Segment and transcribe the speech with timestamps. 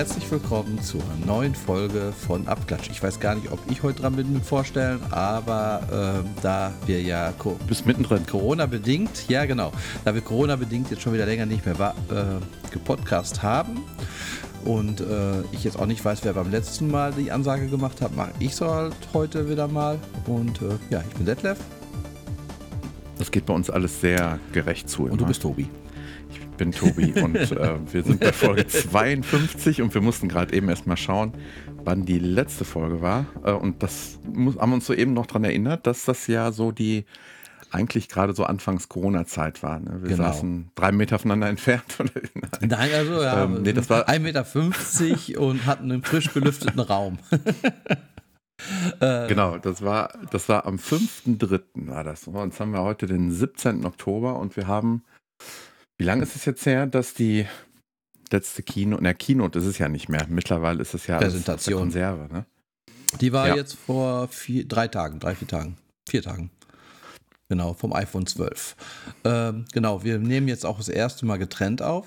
[0.00, 2.88] herzlich willkommen zu einer neuen Folge von Abklatsch.
[2.88, 7.02] Ich weiß gar nicht, ob ich heute dran bin mit Vorstellen, aber äh, da wir
[7.02, 9.72] ja Co bist mittendrin Corona bedingt, ja genau,
[10.06, 13.84] da wir Corona bedingt jetzt schon wieder länger nicht mehr äh, gepodcast haben
[14.64, 18.16] und äh, ich jetzt auch nicht weiß, wer beim letzten Mal die Ansage gemacht hat,
[18.16, 19.98] mache ich so halt heute wieder mal.
[20.24, 21.58] Und äh, ja, ich bin Detlef.
[23.18, 25.02] Das geht bei uns alles sehr gerecht zu.
[25.02, 25.18] Und immer.
[25.18, 25.68] du bist Tobi
[26.60, 30.98] bin Tobi und äh, wir sind bei Folge 52 und wir mussten gerade eben erstmal
[30.98, 31.32] schauen,
[31.84, 33.24] wann die letzte Folge war.
[33.44, 37.06] Äh, und das muss, haben uns soeben noch daran erinnert, dass das ja so die
[37.70, 39.80] eigentlich gerade so anfangs Corona-Zeit war.
[39.80, 40.02] Ne?
[40.02, 40.24] Wir genau.
[40.24, 41.96] saßen drei Meter voneinander entfernt.
[42.60, 47.18] Nein, also ja, ähm, nee, das war 1,50 Meter und hatten einen frisch belüfteten Raum.
[49.00, 51.62] Äh, genau, das war, das war am 5.3.
[51.88, 52.26] war das.
[52.26, 53.86] Und jetzt haben wir heute den 17.
[53.86, 55.02] Oktober und wir haben
[56.00, 57.46] wie lange ist es jetzt her, dass die
[58.32, 60.26] letzte Kino, in der Keynote ist es ja nicht mehr.
[60.30, 61.78] Mittlerweile ist es ja Präsentation.
[61.78, 62.46] Konserve, ne?
[63.20, 63.56] Die war ja.
[63.56, 65.76] jetzt vor vier, drei Tagen, drei, vier Tagen,
[66.08, 66.50] vier Tagen.
[67.50, 68.76] Genau, vom iPhone 12.
[69.24, 72.06] Ähm, genau, wir nehmen jetzt auch das erste Mal getrennt auf.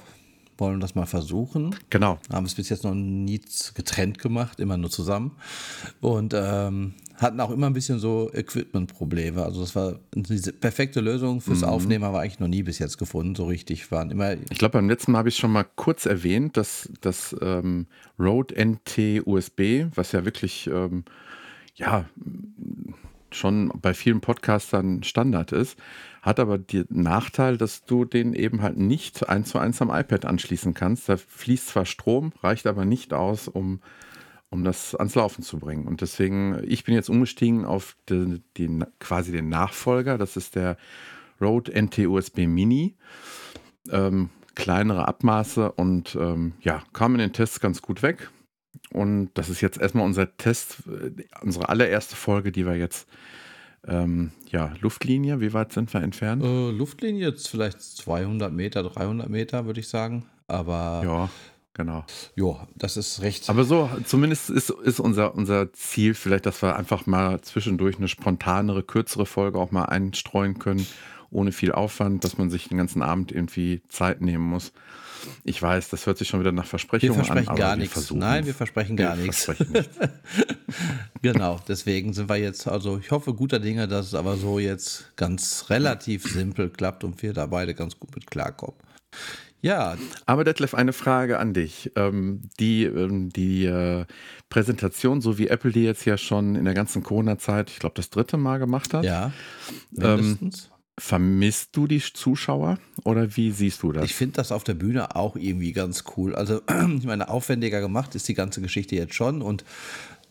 [0.58, 1.76] Wollen das mal versuchen.
[1.90, 2.20] Genau.
[2.32, 3.42] Haben es bis jetzt noch nie
[3.74, 5.32] getrennt gemacht, immer nur zusammen.
[6.00, 9.44] Und ähm, hatten auch immer ein bisschen so Equipment-Probleme.
[9.44, 11.68] Also das war diese perfekte Lösung fürs mhm.
[11.68, 13.92] Aufnehmen, aber eigentlich noch nie bis jetzt gefunden, so richtig.
[13.92, 14.34] Waren immer.
[14.34, 17.88] Ich glaube, beim letzten Mal habe ich schon mal kurz erwähnt, dass das ähm,
[18.20, 21.04] Rode NT USB, was ja wirklich ähm,
[21.76, 22.06] ja
[23.34, 25.78] schon bei vielen Podcastern Standard ist,
[26.22, 30.26] hat aber den Nachteil, dass du den eben halt nicht eins zu eins am iPad
[30.26, 31.10] anschließen kannst.
[31.10, 33.80] Da fließt zwar Strom, reicht aber nicht aus, um
[34.54, 35.88] um das ans Laufen zu bringen.
[35.88, 40.20] Und deswegen, ich bin jetzt umgestiegen auf die, die, quasi den Nachfolger.
[40.20, 40.78] Das ist der
[41.42, 42.96] Rode NT-USB Mini.
[43.90, 48.30] Ähm, kleinere Abmaße und ähm, ja, kam in den Tests ganz gut weg.
[48.94, 53.08] Und das ist jetzt erstmal unser Test, äh, unsere allererste Folge, die wir jetzt,
[53.88, 56.44] ähm, ja, Luftlinie, wie weit sind wir entfernt?
[56.44, 60.26] Äh, Luftlinie jetzt vielleicht 200 Meter, 300 Meter, würde ich sagen.
[60.48, 61.30] Aber ja.
[61.76, 62.06] Genau.
[62.36, 63.50] Ja, das ist recht.
[63.50, 68.08] Aber so, zumindest ist, ist unser, unser Ziel vielleicht, dass wir einfach mal zwischendurch eine
[68.08, 70.86] spontanere, kürzere Folge auch mal einstreuen können,
[71.32, 74.72] ohne viel Aufwand, dass man sich den ganzen Abend irgendwie Zeit nehmen muss.
[75.44, 77.18] Ich weiß, das hört sich schon wieder nach Versprechungen an.
[77.18, 78.12] Wir versprechen an, gar nichts.
[78.12, 79.46] Nein, wir versprechen gar wir nichts.
[79.46, 79.86] Versprechen
[81.22, 85.16] genau, deswegen sind wir jetzt, also ich hoffe guter Dinge, dass es aber so jetzt
[85.16, 88.76] ganz relativ simpel klappt und wir da beide ganz gut mit klarkommen.
[89.64, 89.98] Ja.
[90.26, 91.92] Aber Detlef, eine Frage an dich.
[91.96, 94.06] Ähm, die ähm, die äh,
[94.50, 98.10] Präsentation, so wie Apple die jetzt ja schon in der ganzen Corona-Zeit, ich glaube, das
[98.10, 99.06] dritte Mal gemacht hat.
[99.06, 99.32] Ja.
[99.98, 100.66] Ähm, mindestens.
[100.66, 104.06] Ähm, vermisst du die Zuschauer oder wie siehst du das?
[104.06, 106.36] Ich finde das auf der Bühne auch irgendwie ganz cool.
[106.36, 106.62] Also,
[106.98, 109.64] ich meine, aufwendiger gemacht ist die ganze Geschichte jetzt schon und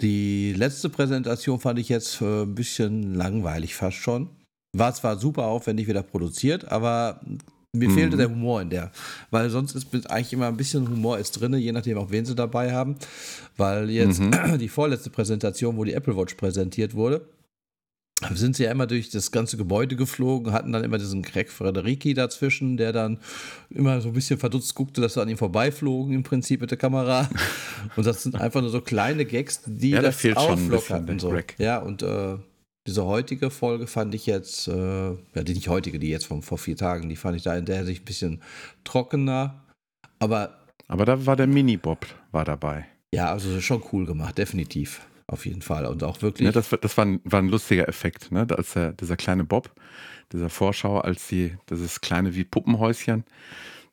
[0.01, 4.31] die letzte Präsentation fand ich jetzt äh, ein bisschen langweilig fast schon.
[4.75, 7.21] War zwar super aufwendig wieder produziert, aber
[7.75, 7.95] mir mhm.
[7.95, 8.91] fehlte der Humor in der,
[9.31, 12.35] weil sonst ist eigentlich immer ein bisschen Humor ist drin, je nachdem auch wen sie
[12.35, 12.97] dabei haben.
[13.57, 14.33] Weil jetzt mhm.
[14.59, 17.27] die vorletzte Präsentation, wo die Apple Watch präsentiert wurde,
[18.35, 22.15] sind sie ja immer durch das ganze Gebäude geflogen, hatten dann immer diesen Craig Frederiki
[22.15, 23.19] dazwischen, der dann
[23.71, 26.79] immer so ein bisschen verdutzt guckte, dass sie an ihm vorbeiflogen, im Prinzip mit der
[26.79, 27.29] Kamera.
[27.97, 31.19] Und das sind einfach nur so kleine Gags, die ja, das auflockern.
[31.19, 31.35] So.
[31.59, 32.37] Ja, und äh,
[32.87, 36.59] diese heutige Folge fand ich jetzt, äh, ja, die nicht heutige, die jetzt von vor
[36.59, 38.43] vier Tagen, die fand ich da in der Sicht ein bisschen
[38.85, 39.63] trockener.
[40.19, 40.59] Aber.
[40.89, 42.87] Aber da war der Mini-Bob war dabei.
[43.15, 45.03] Ja, also schon cool gemacht, definitiv.
[45.33, 45.87] Auf jeden Fall.
[45.87, 46.45] Und auch wirklich.
[46.45, 48.47] Ja, das, das war, ein, war ein lustiger Effekt, ne?
[48.51, 49.71] Als der, dieser kleine Bob,
[50.31, 53.25] dieser Vorschau, als die, dieses kleine wie Puppenhäuschen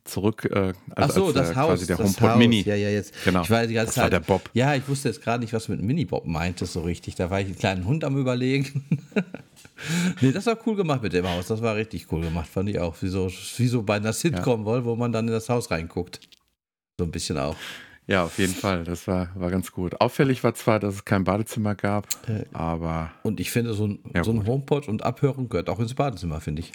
[0.04, 2.62] zurück äh, als, Ach so, als, das äh, Haus, quasi der HomePod Mini.
[2.64, 3.14] Ja, ja, jetzt.
[3.24, 3.44] Genau.
[3.44, 4.50] Ich war die ganze das Zeit, war der Bob.
[4.54, 7.16] Ja, ich wusste jetzt gerade nicht, was du mit Mini-Bob meintest so richtig.
[7.16, 8.86] Da war ich einen kleinen Hund am überlegen.
[10.22, 11.48] nee, das war cool gemacht mit dem Haus.
[11.48, 13.02] Das war richtig cool gemacht, fand ich auch.
[13.02, 14.84] Wie so, wie so bei einer Sitcom, ja.
[14.84, 16.19] wo man dann in das Haus reinguckt.
[16.98, 17.56] So ein bisschen auch.
[18.10, 18.84] Ja, auf jeden Fall.
[18.86, 20.02] Das war, war ganz gut.
[20.02, 23.12] Auffällig war zwar, dass es kein Badezimmer gab, äh, aber.
[23.22, 26.42] Und ich finde, so ein, ja, so ein HomePod und Abhören gehört auch ins Badezimmer,
[26.42, 26.72] finde ich.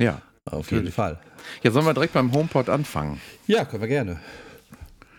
[0.00, 1.20] Ja, auf jeden Fall.
[1.62, 3.20] Ja, sollen wir direkt beim HomePod anfangen?
[3.46, 4.18] Ja, können wir gerne.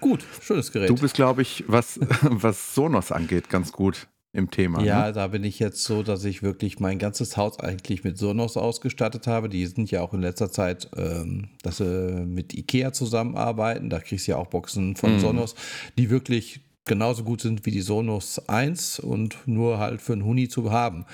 [0.01, 0.89] Gut, schönes Gerät.
[0.89, 4.81] Du bist, glaube ich, was, was Sonos angeht, ganz gut im Thema.
[4.83, 5.13] Ja, ne?
[5.13, 9.27] da bin ich jetzt so, dass ich wirklich mein ganzes Haus eigentlich mit Sonos ausgestattet
[9.27, 9.49] habe.
[9.49, 13.89] Die sind ja auch in letzter Zeit, ähm, dass sie mit IKEA zusammenarbeiten.
[13.89, 15.19] Da kriegst du ja auch Boxen von mm.
[15.19, 15.55] Sonos,
[15.97, 20.47] die wirklich genauso gut sind wie die Sonos 1 und nur halt für einen Huni
[20.47, 21.05] zu haben.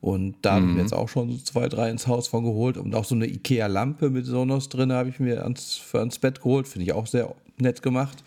[0.00, 2.76] Und da habe ich mir jetzt auch schon so zwei, drei ins Haus von geholt.
[2.76, 6.42] Und auch so eine IKEA-Lampe mit Sonos drin habe ich mir ans, für ans Bett
[6.42, 6.68] geholt.
[6.68, 8.22] Finde ich auch sehr nett gemacht.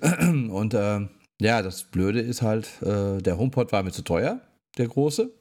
[0.20, 1.06] Und äh,
[1.40, 4.40] ja, das Blöde ist halt, äh, der HomePod war mir zu teuer,
[4.78, 5.32] der große.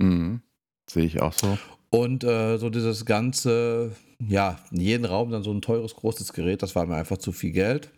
[0.00, 0.42] Mhm.
[0.90, 1.58] Sehe ich auch so.
[1.90, 6.62] Und äh, so dieses ganze, ja, in jedem Raum dann so ein teures, großes Gerät,
[6.62, 7.90] das war mir einfach zu viel Geld.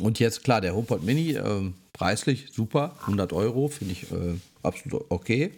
[0.00, 5.04] Und jetzt, klar, der HomePod Mini, äh, preislich super, 100 Euro, finde ich äh, absolut
[5.10, 5.52] okay.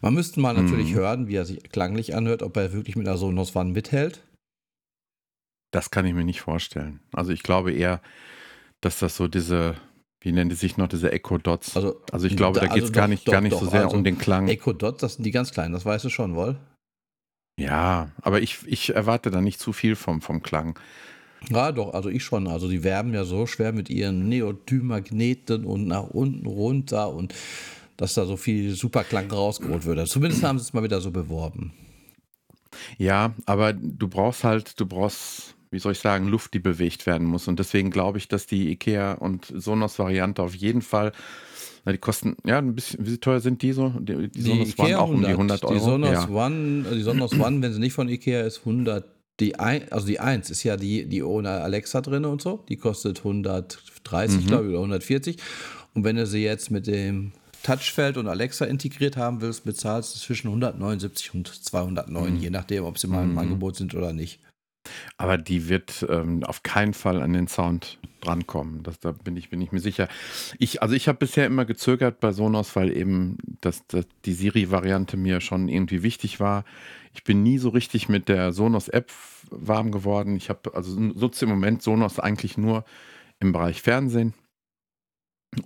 [0.00, 0.96] Man müsste mal natürlich Mhm.
[0.96, 4.22] hören, wie er sich klanglich anhört, ob er wirklich mit einer Sonos One mithält.
[5.70, 7.00] Das kann ich mir nicht vorstellen.
[7.12, 8.00] Also ich glaube eher,
[8.80, 9.76] dass das so diese,
[10.20, 11.76] wie nennt es sich noch, diese Echo Dots.
[11.76, 13.60] Also, Also ich glaube, da also geht es doch, gar nicht, doch, gar nicht doch,
[13.60, 14.48] so sehr also um den Klang.
[14.48, 16.56] Echo Dot, das sind die ganz kleinen, das weißt du schon, wohl?
[17.58, 20.78] Ja, aber ich, ich erwarte da nicht zu viel vom, vom Klang.
[21.50, 22.46] Ja, doch, also ich schon.
[22.46, 27.34] Also die werben ja so schwer mit ihren Neodym-Magneten und nach unten runter und
[27.96, 29.98] dass da so viel Superklang rausgeholt wird.
[29.98, 31.72] Also Zumindest haben sie es mal wieder so beworben.
[32.96, 37.26] Ja, aber du brauchst halt, du brauchst, wie soll ich sagen, Luft, die bewegt werden
[37.26, 37.48] muss.
[37.48, 41.12] Und deswegen glaube ich, dass die IKEA und Sonos-Variante auf jeden Fall,
[41.84, 43.90] na, die kosten, ja, ein bisschen, wie teuer sind die so?
[44.00, 45.74] Die, die Sonos waren auch um die 100 Euro.
[45.74, 46.28] Die Sonos, ja.
[46.28, 49.04] One, die Sonos One, wenn sie nicht von Ikea ist, 100.
[49.40, 52.64] Die ein, also die 1 ist ja die, die ohne Alexa drin und so.
[52.68, 54.46] Die kostet 130, Mhm.
[54.46, 55.36] glaube ich, oder 140.
[55.94, 57.32] Und wenn du sie jetzt mit dem
[57.62, 62.40] Touchfeld und Alexa integriert haben willst, bezahlst du zwischen 179 und 209, Mhm.
[62.40, 63.38] je nachdem, ob sie mal im Mhm.
[63.38, 64.40] Angebot sind oder nicht.
[65.16, 68.82] Aber die wird ähm, auf keinen Fall an den Sound drankommen.
[68.82, 70.08] Das, da bin ich, bin ich mir sicher.
[70.58, 75.16] Ich, also ich habe bisher immer gezögert bei Sonos, weil eben das, das, die Siri-Variante
[75.16, 76.64] mir schon irgendwie wichtig war.
[77.14, 79.10] Ich bin nie so richtig mit der Sonos-App
[79.50, 80.36] warm geworden.
[80.36, 82.84] Ich habe also nutze im Moment Sonos eigentlich nur
[83.40, 84.34] im Bereich Fernsehen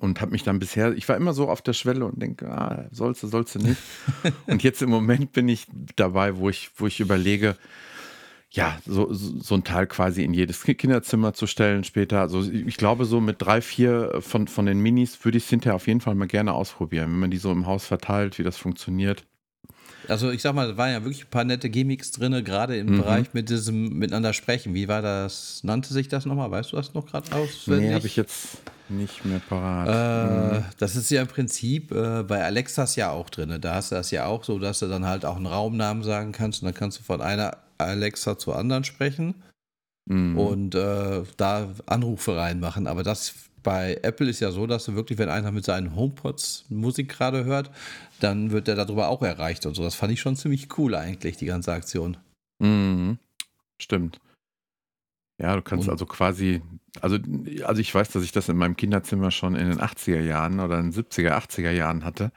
[0.01, 2.87] und habe mich dann bisher, ich war immer so auf der Schwelle und denke, ah,
[2.91, 3.81] sollst du, sollst du nicht.
[4.47, 5.67] und jetzt im Moment bin ich
[5.97, 7.57] dabei, wo ich, wo ich überlege,
[8.55, 12.21] ja, so, so ein Teil quasi in jedes Ki- Kinderzimmer zu stellen später.
[12.21, 15.75] Also ich glaube, so mit drei, vier von, von den Minis würde ich es hinterher
[15.75, 18.59] auf jeden Fall mal gerne ausprobieren, wenn man die so im Haus verteilt, wie das
[18.59, 19.25] funktioniert.
[20.09, 22.89] Also ich sag mal, da waren ja wirklich ein paar nette Gimmicks drin, gerade im
[22.89, 22.99] Mhm.
[22.99, 24.75] Bereich mit diesem Miteinander sprechen.
[24.75, 25.61] Wie war das?
[25.63, 26.51] Nannte sich das nochmal?
[26.51, 27.89] Weißt du das noch gerade auswendig?
[27.89, 29.89] Nee, habe ich jetzt nicht mehr parat.
[29.89, 33.57] Äh, das ist ja im Prinzip äh, bei Alexas ja auch drin.
[33.61, 36.33] Da hast du das ja auch so, dass du dann halt auch einen Raumnamen sagen
[36.33, 39.35] kannst und dann kannst du von einer Alexa zur anderen sprechen
[40.07, 40.37] Mhm.
[40.37, 42.89] und äh, da Anrufe reinmachen.
[42.89, 46.65] Aber das bei Apple ist ja so, dass du wirklich, wenn einer mit seinen HomePods
[46.71, 47.71] Musik gerade hört,
[48.19, 49.85] dann wird er darüber auch erreicht und so.
[49.85, 52.17] Das fand ich schon ziemlich cool eigentlich, die ganze Aktion.
[52.59, 53.19] Mhm.
[53.81, 54.19] Stimmt.
[55.41, 56.63] Ja, du kannst Und- also quasi,
[57.01, 57.19] also,
[57.65, 60.79] also ich weiß, dass ich das in meinem Kinderzimmer schon in den 80er Jahren oder
[60.81, 62.33] in den 70er, 80er Jahren hatte.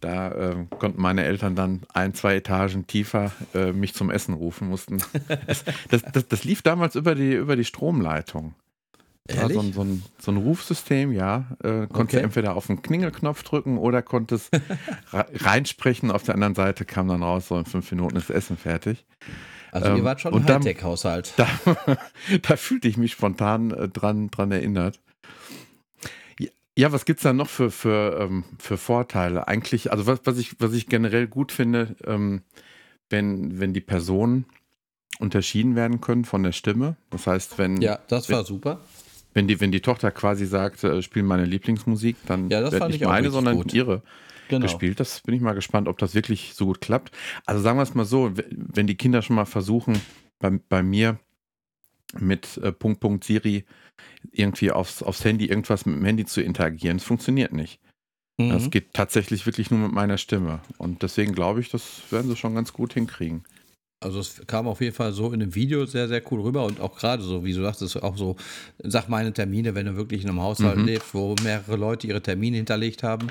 [0.00, 4.68] Da äh, konnten meine Eltern dann ein, zwei Etagen tiefer äh, mich zum Essen rufen
[4.68, 4.98] mussten.
[5.46, 8.54] Das, das, das, das lief damals über die, über die Stromleitung.
[9.30, 11.46] Ja, so, ein, so, ein, so ein Rufsystem, ja.
[11.62, 12.18] Äh, konntest Okay.
[12.18, 14.50] entweder auf den Klingelknopf drücken oder konntest
[15.12, 16.10] re- reinsprechen.
[16.10, 19.04] Auf der anderen Seite kam dann raus, so in fünf Minuten ist Essen fertig.
[19.70, 21.34] Also Ähm, ihr wart schon ein Hightech-Haushalt.
[21.36, 21.46] Da,
[22.42, 24.98] da fühlte ich mich spontan äh, dran, dran erinnert.
[26.76, 29.46] Ja, was gibt es da noch für, für, ähm, für Vorteile?
[29.46, 32.42] Eigentlich, also was, was, ich, was ich generell gut finde, ähm,
[33.10, 34.46] wenn, wenn die Personen
[35.18, 36.96] unterschieden werden können von der Stimme.
[37.10, 38.80] Das heißt, wenn, Ja, das war super.
[39.34, 42.88] wenn, die, wenn die Tochter quasi sagt, äh, spiel meine Lieblingsmusik, dann Ja, das wird
[42.88, 43.74] nicht meine, sondern gut.
[43.74, 44.02] ihre
[44.48, 44.66] Genau.
[44.66, 44.98] gespielt.
[45.00, 47.12] Das bin ich mal gespannt, ob das wirklich so gut klappt.
[47.46, 49.98] Also sagen wir es mal so, wenn die Kinder schon mal versuchen,
[50.38, 51.18] bei, bei mir
[52.18, 53.64] mit äh, Punkt, Punkt Siri
[54.30, 57.80] irgendwie aufs, aufs Handy irgendwas mit dem Handy zu interagieren, es funktioniert nicht.
[58.38, 58.50] Mhm.
[58.50, 60.60] Das geht tatsächlich wirklich nur mit meiner Stimme.
[60.78, 63.44] Und deswegen glaube ich, das werden sie schon ganz gut hinkriegen.
[64.00, 66.80] Also es kam auf jeden Fall so in dem Video sehr, sehr cool rüber und
[66.80, 68.36] auch gerade so, wie du sagtest, auch so,
[68.82, 70.86] sag meine Termine, wenn du wirklich in einem Haushalt Mhm.
[70.86, 73.28] lebst, wo mehrere Leute ihre Termine hinterlegt haben,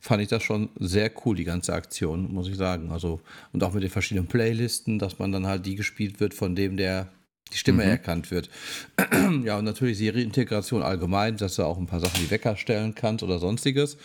[0.00, 2.92] fand ich das schon sehr cool, die ganze Aktion, muss ich sagen.
[2.92, 3.20] Also,
[3.52, 6.76] und auch mit den verschiedenen Playlisten, dass man dann halt die gespielt wird, von dem
[6.76, 7.08] der
[7.54, 7.90] die Stimme Mhm.
[7.90, 8.50] erkannt wird.
[9.44, 13.22] ja, und natürlich Serienintegration allgemein, dass du auch ein paar Sachen wie Wecker stellen kannst
[13.24, 13.96] oder sonstiges.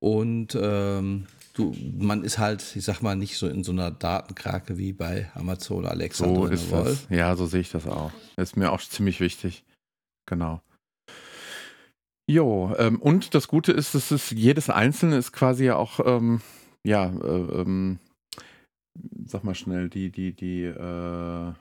[0.00, 4.76] Und ähm, du, man ist halt, ich sag mal, nicht so in so einer Datenkrake
[4.78, 6.24] wie bei Amazon Alexa.
[6.26, 6.84] So ist wohl.
[6.84, 7.06] das.
[7.10, 8.12] Ja, so sehe ich das auch.
[8.36, 9.64] Ist mir auch ziemlich wichtig.
[10.26, 10.60] Genau.
[12.26, 16.40] Jo, ähm, und das Gute ist, dass es jedes einzelne ist quasi ja auch, ähm,
[16.82, 17.98] ja, äh, ähm,
[19.26, 21.52] sag mal schnell, die, die, die äh,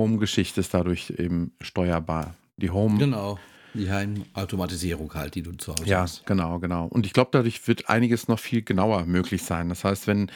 [0.00, 2.34] Home-Geschichte ist dadurch eben steuerbar.
[2.56, 3.38] Die Home, Genau.
[3.74, 6.26] Die Heimautomatisierung halt, die du zu Hause Ja, hast.
[6.26, 6.86] genau, genau.
[6.86, 9.68] Und ich glaube, dadurch wird einiges noch viel genauer möglich sein.
[9.68, 10.30] Das heißt, wenn,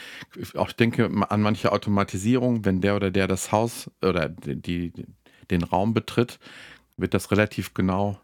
[0.53, 5.05] auch ich denke an manche Automatisierung, wenn der oder der das Haus oder die, die,
[5.51, 6.39] den Raum betritt,
[6.95, 8.17] wird das relativ genau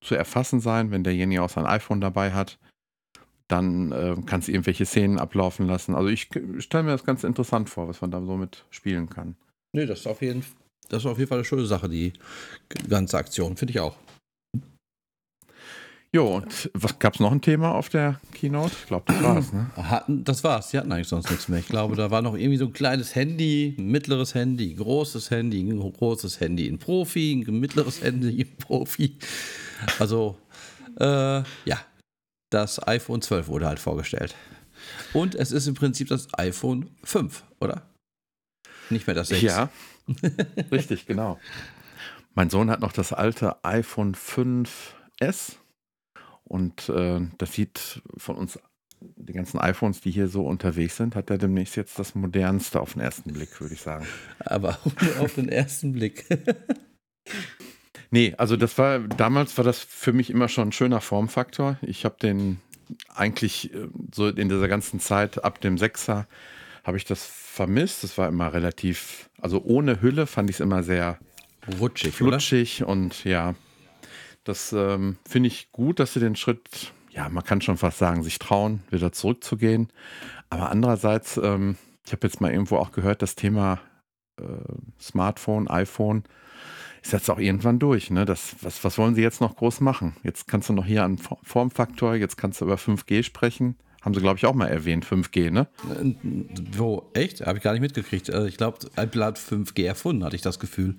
[0.00, 2.58] zu erfassen sein, wenn derjenige auch sein iPhone dabei hat.
[3.46, 5.94] Dann äh, kannst du irgendwelche Szenen ablaufen lassen.
[5.94, 9.36] Also ich stelle mir das ganz interessant vor, was man da so mit spielen kann.
[9.76, 10.42] Nee, das ist auf jeden,
[10.88, 12.14] das ist auf jeden Fall eine schöne Sache, die
[12.88, 13.94] ganze Aktion, finde ich auch.
[16.10, 18.72] Jo, und was gab es noch ein Thema auf der Keynote?
[18.74, 19.70] Ich glaube, das war's, ne?
[19.76, 21.58] Hatten, das war's, die hatten eigentlich sonst nichts mehr.
[21.58, 25.30] Ich glaube, da war noch irgendwie so ein kleines Handy, ein mittleres Handy, ein großes
[25.30, 29.18] Handy, ein großes Handy in Profi, ein mittleres Handy in Profi.
[29.98, 30.38] Also,
[30.98, 31.04] äh,
[31.66, 31.78] ja,
[32.48, 34.34] das iPhone 12 wurde halt vorgestellt.
[35.12, 37.82] Und es ist im Prinzip das iPhone 5, oder?
[38.90, 39.42] Nicht mehr das 6.
[39.42, 39.70] Ja,
[40.70, 41.38] richtig, genau.
[42.34, 45.56] Mein Sohn hat noch das alte iPhone 5S
[46.44, 48.58] und äh, das sieht von uns,
[49.00, 52.92] die ganzen iPhones, die hier so unterwegs sind, hat er demnächst jetzt das modernste auf
[52.92, 54.06] den ersten Blick, würde ich sagen.
[54.38, 56.26] Aber nur auf den ersten Blick.
[58.10, 61.76] Nee, also das war, damals war das für mich immer schon ein schöner Formfaktor.
[61.82, 62.60] Ich habe den
[63.14, 66.28] eigentlich äh, so in dieser ganzen Zeit ab dem Sechser
[66.86, 68.04] habe ich das vermisst.
[68.04, 71.18] Das war immer relativ, also ohne Hülle fand ich es immer sehr
[71.80, 72.32] Rutschig, oder?
[72.32, 73.54] flutschig und ja,
[74.44, 78.22] das ähm, finde ich gut, dass sie den Schritt, ja, man kann schon fast sagen,
[78.22, 79.88] sich trauen, wieder zurückzugehen.
[80.48, 83.80] Aber andererseits, ähm, ich habe jetzt mal irgendwo auch gehört, das Thema
[84.38, 84.44] äh,
[85.00, 86.22] Smartphone, iPhone
[87.02, 88.10] ist jetzt auch irgendwann durch.
[88.10, 88.24] Ne?
[88.24, 90.14] Das, was, was wollen sie jetzt noch groß machen?
[90.22, 93.76] Jetzt kannst du noch hier an Form- Formfaktor, jetzt kannst du über 5G sprechen.
[94.06, 95.66] Haben sie, glaube ich, auch mal erwähnt, 5G, ne?
[96.00, 96.14] Äh,
[96.76, 97.10] Wo?
[97.12, 97.44] Echt?
[97.44, 98.32] Habe ich gar nicht mitgekriegt.
[98.32, 100.94] Also Ich glaube, Apple hat 5G erfunden, hatte ich das Gefühl.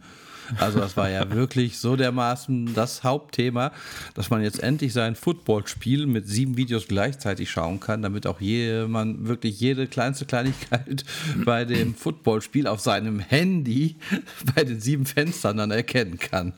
[0.59, 3.71] Also das war ja wirklich so dermaßen das Hauptthema,
[4.13, 9.25] dass man jetzt endlich sein Footballspiel mit sieben Videos gleichzeitig schauen kann, damit auch jemand
[9.25, 11.05] wirklich jede kleinste Kleinigkeit
[11.45, 13.95] bei dem Footballspiel auf seinem Handy
[14.53, 16.51] bei den sieben Fenstern dann erkennen kann.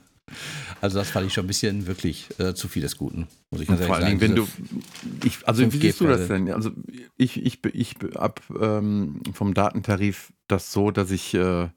[0.81, 3.67] Also das fand ich schon ein bisschen wirklich äh, zu viel des Guten, muss ich
[3.67, 4.81] ganz Und vor ehrlich allen Dingen, wenn sagen.
[5.21, 6.51] du, ich, also wie 5G siehst du das denn?
[6.51, 6.71] Also
[7.17, 11.69] ich, ich, ich ab ähm, vom Datentarif das so, dass ich äh,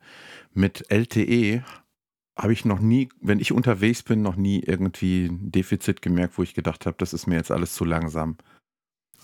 [0.54, 1.64] mit LTE
[2.36, 6.42] habe ich noch nie, wenn ich unterwegs bin, noch nie irgendwie ein Defizit gemerkt, wo
[6.42, 8.36] ich gedacht habe, das ist mir jetzt alles zu langsam.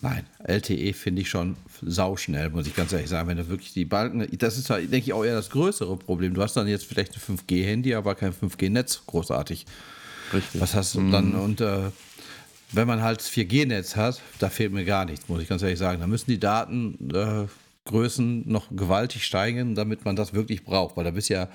[0.01, 3.29] Nein, LTE finde ich schon sauschnell, muss ich ganz ehrlich sagen.
[3.29, 6.35] Wenn du wirklich die Balken, das ist, halt, denke ich, auch eher das größere Problem.
[6.35, 9.67] Du hast dann jetzt vielleicht ein 5G-Handy, aber kein 5G-Netz, großartig.
[10.33, 10.61] Richtig.
[10.61, 11.35] Was hast du dann?
[11.35, 11.91] Und äh,
[12.71, 16.01] wenn man halt 4G-Netz hat, da fehlt mir gar nichts, muss ich ganz ehrlich sagen.
[16.01, 17.49] Da müssen die Datengrößen
[18.47, 20.97] noch gewaltig steigen, damit man das wirklich braucht.
[20.97, 21.49] Weil da bist du ja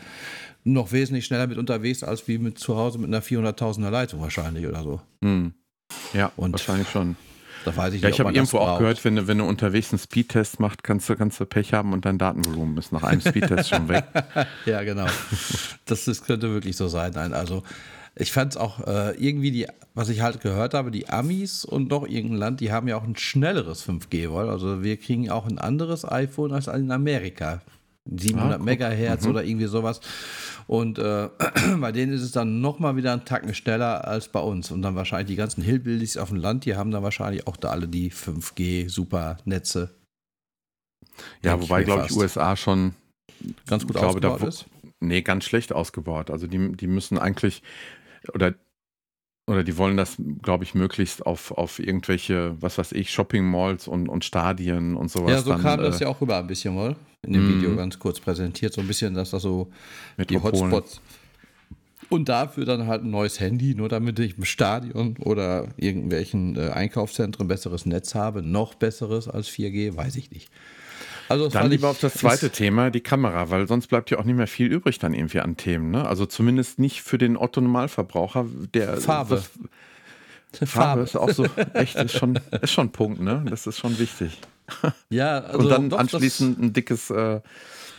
[0.65, 4.65] noch wesentlich schneller mit unterwegs, als wie mit zu Hause mit einer 400.000er Leitung wahrscheinlich
[4.67, 5.01] oder so.
[5.23, 5.53] Hm.
[6.13, 7.15] Ja, Und- wahrscheinlich schon.
[7.65, 8.79] Da weiß ich Ja, nicht, ich habe irgendwo auch braucht.
[8.79, 11.93] gehört, wenn du, wenn du unterwegs einen Speedtest machst, kannst du, kannst du Pech haben
[11.93, 14.05] und dein Datenvolumen ist nach einem Speedtest schon weg.
[14.65, 15.05] Ja, genau.
[15.85, 17.11] Das, das könnte wirklich so sein.
[17.15, 17.63] Nein, also
[18.15, 21.89] ich fand es auch äh, irgendwie, die, was ich halt gehört habe, die Amis und
[21.89, 24.49] noch irgendein Land, die haben ja auch ein schnelleres 5G, wohl.
[24.49, 27.61] Also wir kriegen auch ein anderes iPhone als in Amerika.
[28.09, 28.63] 700 Ah.
[28.63, 30.01] Megahertz oder irgendwie sowas.
[30.67, 31.29] Und äh,
[31.79, 34.71] bei denen ist es dann nochmal wieder einen Tacken schneller als bei uns.
[34.71, 37.69] Und dann wahrscheinlich die ganzen Hillbillies auf dem Land, die haben dann wahrscheinlich auch da
[37.69, 39.89] alle die 5G-Supernetze.
[41.43, 42.15] Ja, wobei, glaube ich.
[42.15, 42.93] USA schon
[43.67, 44.65] Ganz gut glaube, da ausgebaut wo- ist.
[44.99, 46.29] Nee, ganz schlecht ausgebaut.
[46.31, 47.61] Also die, die müssen eigentlich
[48.33, 48.53] oder
[49.45, 53.87] oder die wollen das, glaube ich, möglichst auf, auf irgendwelche, was weiß ich, Shopping Malls
[53.87, 56.47] und, und Stadien und sowas Ja, so dann kam das äh, ja auch rüber ein
[56.47, 56.95] bisschen, wohl.
[57.23, 57.49] In dem Mhm.
[57.49, 59.69] Video ganz kurz präsentiert, so ein bisschen, dass das so
[60.29, 60.37] die.
[60.39, 61.01] Hotspots.
[62.09, 66.69] Und dafür dann halt ein neues Handy, nur damit ich im Stadion oder irgendwelchen äh,
[66.69, 68.43] Einkaufszentren besseres Netz habe.
[68.43, 70.51] Noch besseres als 4G, weiß ich nicht.
[71.29, 74.35] Also Dann lieber auf das zweite Thema, die Kamera, weil sonst bleibt ja auch nicht
[74.35, 75.89] mehr viel übrig dann irgendwie an Themen.
[75.89, 76.05] Ne?
[76.07, 79.37] Also zumindest nicht für den Otto-Normalverbraucher, der Farbe.
[79.37, 83.43] was- Farbe ist auch so echt, ist schon, ist schon ein Punkt, ne?
[83.49, 84.37] Das ist schon wichtig.
[85.09, 87.41] Ja, also Und dann doch, anschließend ein dickes, äh,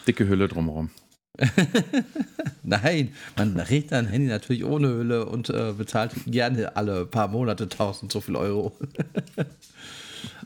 [0.07, 0.91] dicke Hülle drumherum.
[2.63, 7.69] Nein, man regt ein Handy natürlich ohne Hülle und äh, bezahlt gerne alle paar Monate
[7.69, 8.73] tausend so viel Euro.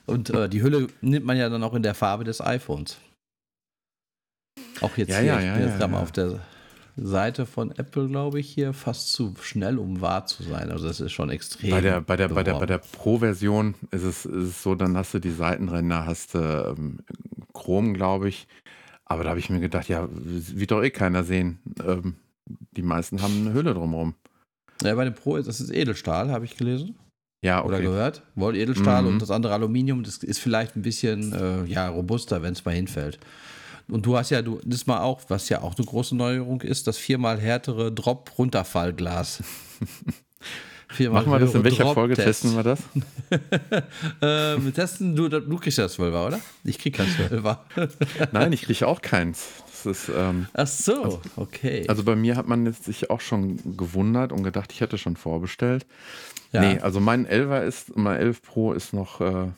[0.09, 2.99] und äh, die Hülle nimmt man ja dann auch in der Farbe des iPhones.
[4.81, 6.41] Auch jetzt Ja, hier, ja, ich ja, bin jetzt ja, gerade mal auf der
[6.97, 10.71] Seite von Apple, glaube ich, hier fast zu schnell, um wahr zu sein.
[10.71, 11.71] Also das ist schon extrem.
[11.71, 14.97] Bei der, bei der, bei der, bei der Pro-Version ist es, ist es so, dann
[14.97, 16.99] hast du die Seitenränder, hast du ähm,
[17.53, 18.49] Chrom, glaube ich.
[19.05, 21.61] Aber da habe ich mir gedacht, ja, wird doch eh keiner sehen.
[21.85, 22.17] Ähm,
[22.73, 24.15] die meisten haben eine Hülle drumherum.
[24.83, 26.97] Ja, bei dem Pro ist das ist Edelstahl, habe ich gelesen.
[27.43, 27.69] Ja, okay.
[27.69, 28.23] Oder gehört.
[28.35, 29.09] Wohl Edelstahl Mhm.
[29.09, 32.75] und das andere Aluminium, das ist vielleicht ein bisschen äh, ja, robuster, wenn es mal
[32.75, 33.19] hinfällt.
[33.89, 36.87] Und du hast ja, du, das mal auch, was ja auch eine große Neuerung ist,
[36.87, 39.43] das viermal härtere Drop-Runterfallglas.
[40.91, 42.15] Viermal Machen wir das in welcher Folge?
[42.15, 42.43] Drop-Test.
[42.43, 42.81] Testen wir das?
[44.23, 46.41] Ähm, testen, du, du kriegst ja 12er, oder?
[46.65, 47.59] Ich krieg kein 12er.
[48.33, 49.49] Nein, ich kriege auch keins.
[49.67, 51.85] Das ist, ähm, Ach so, okay.
[51.89, 55.17] also bei mir hat man jetzt sich auch schon gewundert und gedacht, ich hätte schon
[55.17, 55.85] vorbestellt.
[56.53, 56.61] Ja.
[56.61, 59.49] Nee, also mein 11er ist, mein 11 Pro ist noch, äh,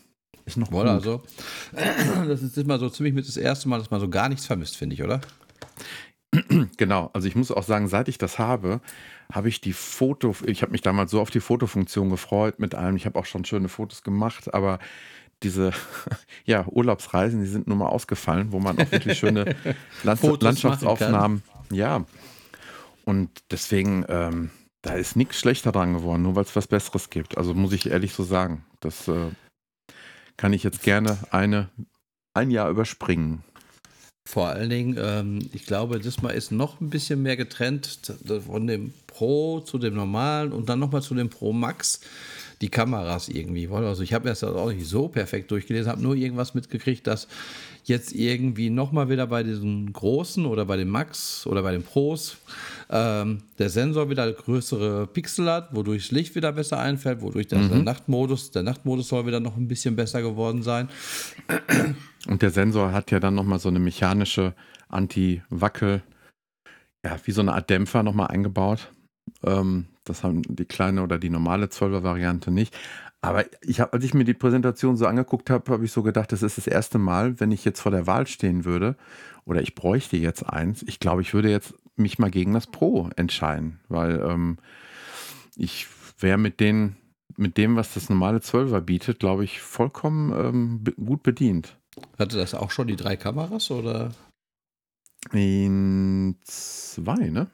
[0.45, 1.23] ist noch Wohl, also.
[1.73, 4.77] Das ist mal so ziemlich mit das erste Mal, dass man so gar nichts vermisst,
[4.77, 5.21] finde ich, oder?
[6.77, 8.81] Genau, also ich muss auch sagen, seit ich das habe,
[9.33, 12.97] habe ich die Foto, ich habe mich damals so auf die Fotofunktion gefreut mit allem.
[12.97, 14.79] Ich habe auch schon schöne Fotos gemacht, aber
[15.43, 15.73] diese
[16.45, 19.57] ja, Urlaubsreisen, die sind nun mal ausgefallen, wo man auch wirklich schöne
[20.17, 22.05] Fotos Landschaftsaufnahmen, ja.
[23.05, 24.51] Und deswegen, ähm,
[24.83, 27.37] da ist nichts schlechter dran geworden, nur weil es was Besseres gibt.
[27.37, 28.65] Also muss ich ehrlich so sagen.
[28.81, 29.31] Das äh,
[30.37, 31.69] kann ich jetzt gerne eine,
[32.35, 33.45] ein Jahr überspringen.
[34.27, 38.15] Vor allen Dingen, ähm, ich glaube, diesmal ist noch ein bisschen mehr getrennt
[38.47, 42.01] von dem Pro zu dem normalen und dann nochmal zu dem Pro Max.
[42.61, 43.71] Die Kameras irgendwie.
[43.71, 43.87] wohl.
[43.87, 47.27] Also ich habe das auch nicht so perfekt durchgelesen, habe nur irgendwas mitgekriegt, dass
[47.85, 52.37] jetzt irgendwie nochmal wieder bei diesen großen oder bei dem Max oder bei den Pros
[52.91, 57.69] ähm, der Sensor wieder größere Pixel hat, wodurch das Licht wieder besser einfällt, wodurch das
[57.69, 60.89] der Nachtmodus, der Nachtmodus soll wieder noch ein bisschen besser geworden sein.
[62.29, 64.55] Und der Sensor hat ja dann nochmal so eine mechanische
[64.89, 66.03] Anti-Wackel,
[67.05, 68.91] ja, wie so eine Art Dämpfer nochmal eingebaut.
[69.45, 72.77] Ähm, das haben die kleine oder die normale 12er Variante nicht.
[73.23, 76.33] Aber ich hab, als ich mir die Präsentation so angeguckt habe, habe ich so gedacht,
[76.33, 78.97] das ist das erste Mal, wenn ich jetzt vor der Wahl stehen würde
[79.45, 80.83] oder ich bräuchte jetzt eins.
[80.87, 84.59] Ich glaube, ich würde jetzt mich mal gegen das Pro entscheiden, weil ähm,
[85.57, 85.87] ich
[86.19, 86.97] wäre mit den
[87.37, 91.79] mit dem, was das normale 12er bietet, glaube ich, vollkommen ähm, gut bedient.
[92.19, 94.13] Hatte das auch schon die drei Kameras oder?
[95.33, 97.49] In zwei, ne?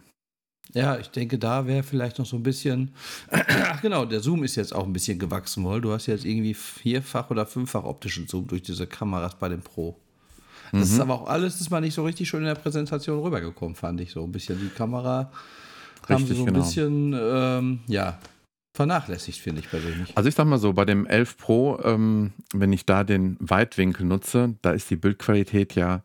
[0.76, 2.90] Ja, ich denke, da wäre vielleicht noch so ein bisschen.
[3.30, 5.80] Ach genau, der Zoom ist jetzt auch ein bisschen gewachsen, wohl.
[5.80, 9.96] Du hast jetzt irgendwie vierfach oder fünffach optischen Zoom durch diese Kameras bei dem Pro.
[10.72, 13.74] Das ist aber auch alles, ist mal nicht so richtig schön in der Präsentation rübergekommen,
[13.74, 14.60] fand ich so ein bisschen.
[14.60, 15.30] Die Kamera
[16.08, 16.64] haben sie Richtig, so ein genau.
[16.64, 18.18] bisschen, ähm, ja,
[18.76, 20.14] vernachlässigt, finde ich persönlich.
[20.14, 24.04] Also ich sag mal so, bei dem 11 Pro, ähm, wenn ich da den Weitwinkel
[24.04, 26.02] nutze, da ist die Bildqualität ja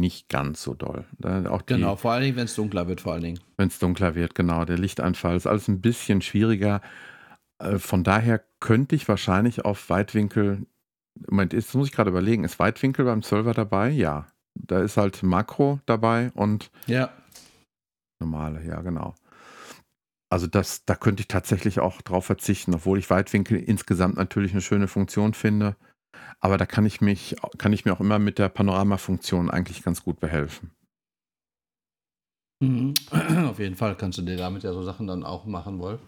[0.00, 1.04] nicht ganz so doll.
[1.48, 3.40] Auch die, Genau, vor allen Dingen, wenn es dunkler wird, vor allen Dingen.
[3.56, 4.64] Wenn es dunkler wird, genau.
[4.64, 6.80] Der Lichtanfall ist alles ein bisschen schwieriger.
[7.58, 10.66] Äh, Von daher könnte ich wahrscheinlich auf Weitwinkel,
[11.28, 13.90] Moment, jetzt muss ich gerade überlegen, ist Weitwinkel beim 12er dabei?
[13.90, 14.26] Ja.
[14.54, 17.10] Da ist halt Makro dabei und Ja,
[18.20, 19.14] normale, ja, genau.
[20.30, 24.62] Also das, da könnte ich tatsächlich auch drauf verzichten, obwohl ich Weitwinkel insgesamt natürlich eine
[24.62, 25.76] schöne Funktion finde.
[26.40, 30.02] Aber da kann ich mich, kann ich mir auch immer mit der Panoramafunktion eigentlich ganz
[30.02, 30.70] gut behelfen.
[32.60, 32.94] mhm.
[33.48, 35.98] auf jeden Fall kannst du dir damit ja so Sachen dann auch machen wollen.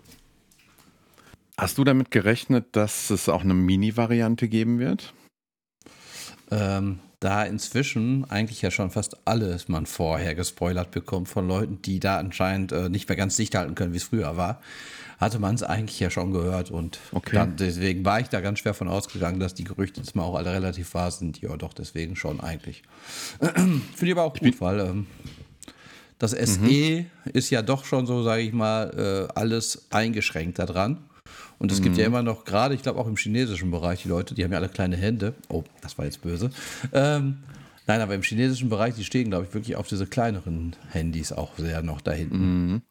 [1.56, 5.14] Hast du damit gerechnet, dass es auch eine Mini-Variante geben wird?
[6.50, 12.00] Ähm, da inzwischen eigentlich ja schon fast alles man vorher gespoilert bekommt von Leuten, die
[12.00, 14.60] da anscheinend äh, nicht mehr ganz dicht halten können, wie es früher war,
[15.18, 17.34] hatte man es eigentlich ja schon gehört und Okay.
[17.36, 20.34] dann, deswegen war ich da ganz schwer von ausgegangen, dass die Gerüchte jetzt mal auch
[20.36, 21.40] alle relativ wahr sind.
[21.40, 22.82] Ja, doch, deswegen schon eigentlich.
[23.40, 25.06] Finde ich aber auch gut, weil ähm,
[26.18, 30.98] das SE ist ja doch schon so, sage ich mal, äh, alles eingeschränkt daran.
[31.58, 34.34] Und es gibt ja immer noch, gerade, ich glaube auch im chinesischen Bereich, die Leute,
[34.34, 35.34] die haben ja alle kleine Hände.
[35.48, 36.50] Oh, das war jetzt böse.
[36.92, 37.38] Ähm,
[37.86, 41.56] nein, aber im chinesischen Bereich, die stehen, glaube ich, wirklich auf diese kleineren Handys auch
[41.56, 42.82] sehr noch da hinten.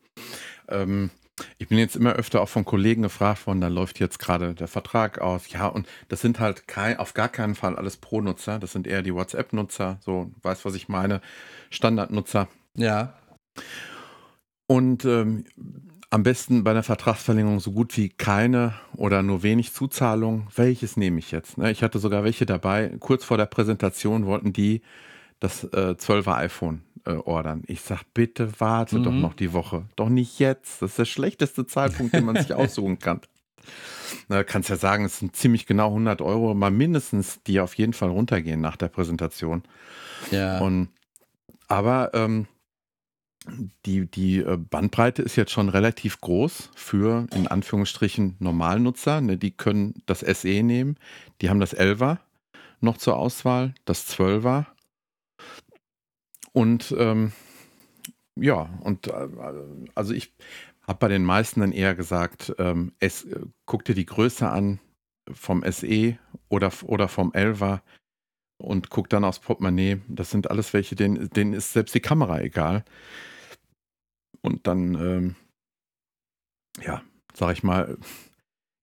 [0.69, 1.09] Ähm,
[1.57, 4.67] ich bin jetzt immer öfter auch von Kollegen gefragt worden, da läuft jetzt gerade der
[4.67, 5.49] Vertrag aus.
[5.51, 8.59] Ja, und das sind halt kein, auf gar keinen Fall alles Pro-Nutzer.
[8.59, 11.21] Das sind eher die WhatsApp-Nutzer, so, weißt was ich meine,
[11.71, 12.47] Standardnutzer.
[12.75, 13.13] Ja,
[14.67, 15.45] Und ähm,
[16.09, 20.47] am besten bei der Vertragsverlängerung so gut wie keine oder nur wenig Zuzahlung.
[20.55, 21.57] Welches nehme ich jetzt?
[21.57, 21.71] Ne?
[21.71, 22.95] Ich hatte sogar welche dabei.
[22.99, 24.81] Kurz vor der Präsentation wollten die
[25.39, 27.63] das äh, 12er iPhone äh, ordern.
[27.67, 29.85] Ich sag, bitte warte doch noch die Woche.
[29.95, 30.81] Doch nicht jetzt.
[30.81, 33.21] Das ist der schlechteste Zeitpunkt, den man sich aussuchen kann.
[34.27, 37.93] Na, kannst ja sagen, es sind ziemlich genau 100 Euro, mal mindestens, die auf jeden
[37.93, 39.63] Fall runtergehen nach der Präsentation.
[40.31, 40.59] ja.
[40.59, 40.89] Und,
[41.67, 42.47] aber ähm,
[43.85, 49.21] die, die äh, Bandbreite ist jetzt schon relativ groß für in Anführungsstrichen Normalnutzer.
[49.21, 49.37] Ne?
[49.37, 50.97] Die können das SE nehmen,
[51.41, 52.19] die haben das 11er
[52.79, 54.65] noch zur Auswahl, das 12er.
[56.53, 57.33] Und ähm,
[58.39, 59.27] ja, und äh,
[59.95, 60.33] also ich
[60.87, 64.79] habe bei den meisten dann eher gesagt, ähm, es, äh, guck dir die Größe an
[65.31, 66.17] vom SE
[66.49, 67.81] oder, oder vom 11er
[68.57, 70.01] und guck dann aufs Portemonnaie.
[70.07, 72.83] Das sind alles welche, denen, denen ist selbst die Kamera egal.
[74.41, 75.35] Und dann, ähm,
[76.81, 77.01] ja,
[77.33, 77.97] sag ich mal,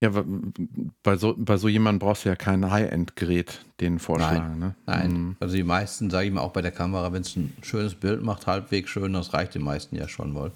[0.01, 0.11] ja,
[1.03, 4.59] bei so, bei so jemandem brauchst du ja kein High-End-Gerät, den vorschlagen.
[4.59, 4.75] Nein, ne?
[4.87, 5.13] nein.
[5.13, 5.37] Mhm.
[5.41, 8.23] also die meisten, sage ich mal, auch bei der Kamera, wenn es ein schönes Bild
[8.23, 10.53] macht, halbwegs schön, das reicht den meisten ja schon wohl.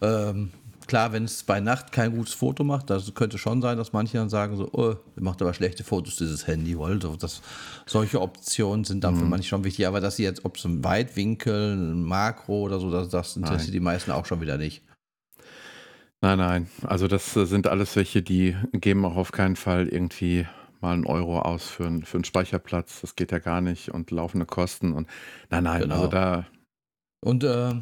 [0.00, 0.50] Ähm,
[0.86, 4.16] klar, wenn es bei Nacht kein gutes Foto macht, das könnte schon sein, dass manche
[4.16, 7.02] dann sagen so, oh, macht aber schlechte Fotos, dieses Handy, wohl.
[7.02, 7.42] So, das,
[7.84, 10.82] solche Optionen sind dann für manche schon wichtig, aber dass sie jetzt, ob es ein
[10.82, 13.72] Weitwinkel, ein Makro oder so, das, das interessiert Nein.
[13.72, 14.82] die meisten auch schon wieder nicht.
[16.24, 16.66] Nein, nein.
[16.84, 20.46] Also das äh, sind alles welche, die geben auch auf keinen Fall irgendwie
[20.80, 23.02] mal einen Euro aus für, einen- für einen Speicherplatz.
[23.02, 25.06] Das geht ja gar nicht und laufende Kosten und
[25.50, 25.82] nein, nein.
[25.82, 25.94] Genau.
[25.96, 26.46] Also da,
[27.22, 27.74] Und äh,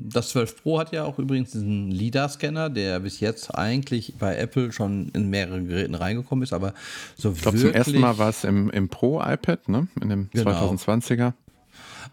[0.00, 4.70] das 12 Pro hat ja auch übrigens diesen LIDAR-Scanner, der bis jetzt eigentlich bei Apple
[4.70, 6.74] schon in mehrere Geräten reingekommen ist, aber
[7.16, 9.88] so ich glaube wirklich, zum ersten Mal war es im, im Pro-iPad, ne?
[10.02, 10.50] In dem Genau.
[10.70, 11.32] 2020er.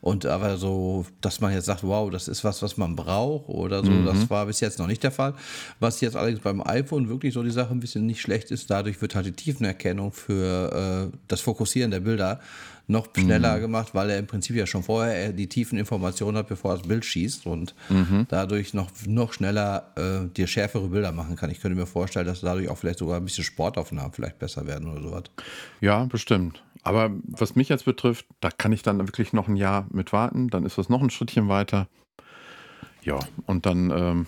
[0.01, 3.83] Und aber so, dass man jetzt sagt, wow, das ist was, was man braucht oder
[3.83, 4.05] so, Mhm.
[4.05, 5.33] das war bis jetzt noch nicht der Fall.
[5.79, 9.01] Was jetzt allerdings beim iPhone wirklich so die Sache ein bisschen nicht schlecht ist, dadurch
[9.01, 12.39] wird halt die Tiefenerkennung für äh, das Fokussieren der Bilder
[12.87, 13.21] noch Mhm.
[13.21, 16.71] schneller gemacht, weil er im Prinzip ja schon vorher äh, die tiefen Informationen hat, bevor
[16.73, 18.27] er das Bild schießt und Mhm.
[18.29, 21.49] dadurch noch, noch schneller äh, dir schärfere Bilder machen kann.
[21.49, 24.87] Ich könnte mir vorstellen, dass dadurch auch vielleicht sogar ein bisschen Sportaufnahmen vielleicht besser werden
[24.89, 25.23] oder sowas.
[25.81, 26.63] Ja, bestimmt.
[26.83, 30.49] Aber was mich jetzt betrifft, da kann ich dann wirklich noch ein Jahr mit warten.
[30.49, 31.87] Dann ist das noch ein Schrittchen weiter.
[33.01, 34.27] Ja, und dann ähm,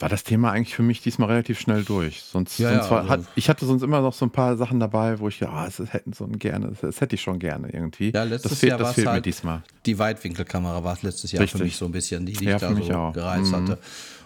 [0.00, 2.22] war das Thema eigentlich für mich diesmal relativ schnell durch.
[2.22, 4.56] Sonst, Ja, sonst ja, war, also- hat, ich hatte sonst immer noch so ein paar
[4.56, 7.38] Sachen dabei, wo ich ja, ah, es hätten so gerne, das, das hätte ich schon
[7.38, 8.10] gerne irgendwie.
[8.10, 9.62] Ja, letztes das fehlt, Jahr das fehlt mir halt- diesmal.
[9.86, 11.58] die Weitwinkelkamera war es letztes Jahr Richtig.
[11.58, 13.12] für mich so ein bisschen, die, die Ja, ich da so auch.
[13.12, 13.56] gereizt Mhm.
[13.56, 13.78] hatte.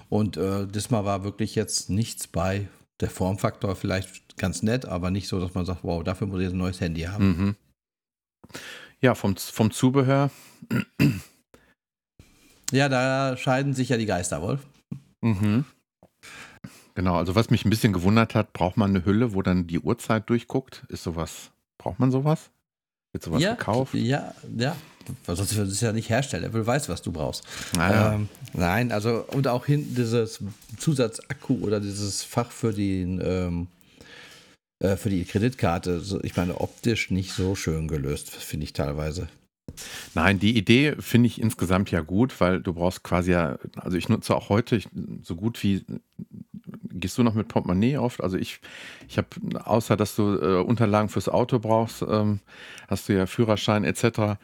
[0.08, 2.68] Und äh, diesmal war wirklich jetzt nichts bei.
[3.00, 6.44] Der Formfaktor vielleicht ganz nett, aber nicht so, dass man sagt, wow, dafür muss ich
[6.44, 7.26] jetzt ein neues Handy haben.
[7.26, 7.56] Mhm.
[9.00, 10.30] Ja, vom, vom Zubehör.
[12.70, 14.60] Ja, da scheiden sich ja die Geister wohl.
[15.24, 15.64] Mhm.
[16.94, 19.80] Genau, also was mich ein bisschen gewundert hat, braucht man eine Hülle, wo dann die
[19.80, 20.84] Uhrzeit durchguckt?
[20.88, 22.50] Ist sowas, braucht man sowas?
[23.12, 23.94] Wird sowas ja, gekauft?
[23.94, 24.76] ja, ja.
[25.26, 26.46] Sonst ist es ja nicht Hersteller.
[26.46, 27.44] Apple weiß, was du brauchst.
[27.76, 28.14] Naja.
[28.14, 30.40] Ähm, nein, also und auch hinten dieses
[30.78, 33.66] Zusatzakku oder dieses Fach für den ähm,
[34.78, 36.02] äh, für die Kreditkarte.
[36.22, 39.28] Ich meine, optisch nicht so schön gelöst, finde ich teilweise.
[40.14, 44.08] Nein, die Idee finde ich insgesamt ja gut, weil du brauchst quasi ja, also ich
[44.08, 44.88] nutze auch heute ich,
[45.22, 45.84] so gut wie,
[46.90, 48.22] gehst du noch mit Portemonnaie oft?
[48.22, 48.60] Also ich,
[49.08, 49.28] ich habe,
[49.64, 52.40] außer dass du äh, Unterlagen fürs Auto brauchst, ähm,
[52.88, 54.38] hast du ja Führerschein etc.,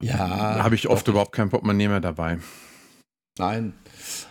[0.00, 0.28] Ja.
[0.28, 2.38] da habe ich oft überhaupt kein Portemonnaie mehr dabei.
[3.38, 3.72] Nein.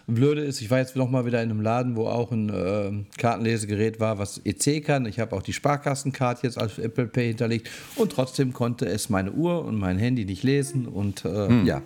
[0.07, 3.05] Blöde ist, ich war jetzt noch mal wieder in einem Laden, wo auch ein ähm,
[3.17, 5.05] Kartenlesegerät war, was EC kann.
[5.05, 9.31] Ich habe auch die Sparkassenkarte jetzt als Apple Pay hinterlegt und trotzdem konnte es meine
[9.31, 10.87] Uhr und mein Handy nicht lesen.
[10.87, 11.65] Und äh, Hm.
[11.65, 11.81] ja,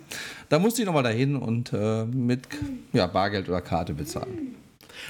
[0.48, 2.48] da musste ich noch mal dahin und äh, mit
[2.92, 4.54] ja, Bargeld oder Karte bezahlen.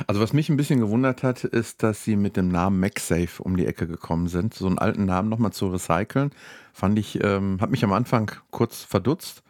[0.06, 3.56] Also was mich ein bisschen gewundert hat, ist, dass sie mit dem Namen MagSafe um
[3.56, 4.54] die Ecke gekommen sind.
[4.54, 6.30] So einen alten Namen nochmal zu recyceln,
[6.72, 9.42] fand ich, ähm, hat mich am Anfang kurz verdutzt.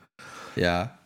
[0.57, 0.99] Ja.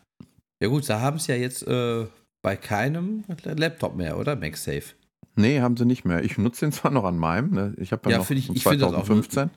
[0.61, 2.05] Ja gut, da haben es ja jetzt äh,
[2.41, 4.35] bei keinem Laptop mehr, oder?
[4.35, 4.95] MagSafe.
[5.35, 6.23] Nee, haben sie nicht mehr.
[6.23, 7.73] Ich nutze den zwar noch an meinem, ne?
[7.77, 9.49] ich habe ja, Ja, noch ich- ich find das auch 2015.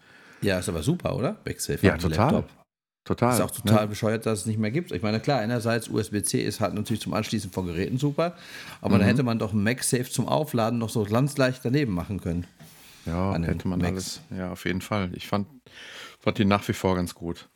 [0.42, 1.36] Ja, ist aber super, oder?
[1.46, 1.86] MagSafe.
[1.86, 2.32] Ja, total.
[2.32, 2.50] Laptop.
[3.04, 3.32] Total.
[3.34, 3.88] Ist auch total Ne?
[3.88, 4.92] bescheuert, dass es nicht mehr gibt.
[4.92, 8.36] Ich meine, klar, einerseits USB-C ist halt natürlich zum Anschließen von Geräten super,
[8.82, 9.00] aber Mhm.
[9.00, 12.46] da hätte man doch ein MagSafe zum Aufladen noch so ganz leicht daneben machen können.
[13.06, 13.90] Ja, hätte man Macs.
[13.90, 14.20] alles.
[14.38, 15.10] Ja, auf jeden Fall.
[15.14, 15.48] Ich fand,
[16.20, 17.48] fand die nach wie vor ganz gut.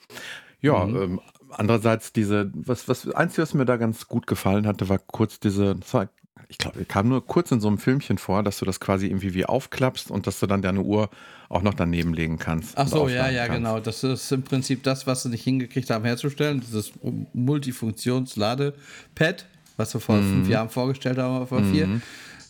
[0.62, 0.96] Ja, Mhm.
[0.96, 1.20] ähm,
[1.58, 5.76] andererseits diese, was, was, einzige, was mir da ganz gut gefallen hatte, war kurz diese,
[5.92, 6.08] war,
[6.48, 9.34] ich glaube, kam nur kurz in so einem Filmchen vor, dass du das quasi irgendwie
[9.34, 11.08] wie aufklappst und dass du dann deine Uhr
[11.48, 12.76] auch noch daneben legen kannst.
[12.76, 13.58] Ach so, ja, ja, kannst.
[13.58, 13.80] genau.
[13.80, 16.60] Das ist im Prinzip das, was sie nicht hingekriegt haben herzustellen.
[16.60, 16.92] Dieses
[17.32, 20.30] Multifunktions-Ladepad, was wir vor Mhm.
[20.30, 22.00] fünf Jahren vorgestellt haben, vor vier.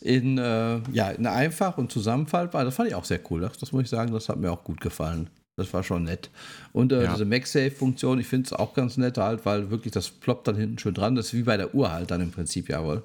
[0.00, 2.64] In, äh, ja, in einfach und zusammenfaltbar.
[2.64, 3.40] Das fand ich auch sehr cool.
[3.40, 5.30] Das, das muss ich sagen, das hat mir auch gut gefallen.
[5.56, 6.30] Das war schon nett.
[6.72, 7.12] Und äh, Ja.
[7.12, 10.78] diese MagSafe-Funktion, ich finde es auch ganz nett halt, weil wirklich das ploppt dann hinten
[10.78, 11.14] schön dran.
[11.14, 13.04] Das ist wie bei der Uhr halt dann im Prinzip, jawohl.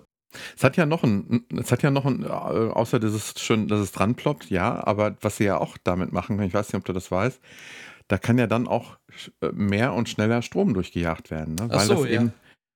[0.56, 3.80] Es hat ja noch ein, es hat ja noch ein, äh, außer dieses schön, dass
[3.80, 6.86] es dran ploppt, ja, aber was sie ja auch damit machen, ich weiß nicht, ob
[6.86, 7.40] du das weißt,
[8.08, 8.98] da kann ja dann auch
[9.42, 11.68] äh, mehr und schneller Strom durchgejagt werden, ne?
[11.70, 12.22] Weil so, das ja.
[12.22, 12.34] eben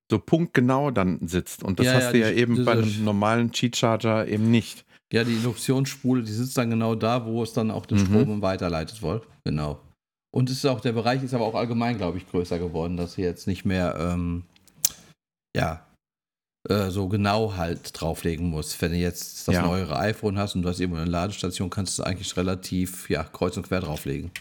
[0.10, 1.64] so punktgenau dann sitzt.
[1.64, 4.50] Und das Ja, hast ja, du ja die- eben bei einem normalen Cheat Charger eben
[4.52, 4.86] nicht.
[5.13, 8.06] Ja, die Induktionsspule, die sitzt dann genau da, wo es dann auch den Mhm.
[8.06, 9.21] Strom weiterleitet wohl.
[9.43, 9.80] Genau.
[10.34, 13.13] Und es ist auch, der Bereich ist aber auch allgemein, glaube ich, größer geworden, dass
[13.13, 14.43] sie jetzt nicht mehr, ähm,
[15.56, 15.86] ja,
[16.67, 18.82] äh, so genau halt drauflegen musst.
[18.82, 19.62] Wenn du jetzt das Ja.
[19.62, 23.23] neuere iPhone hast und du hast irgendwo eine Ladestation, kannst du es eigentlich relativ ja,
[23.23, 24.32] kreuz und quer drauflegen.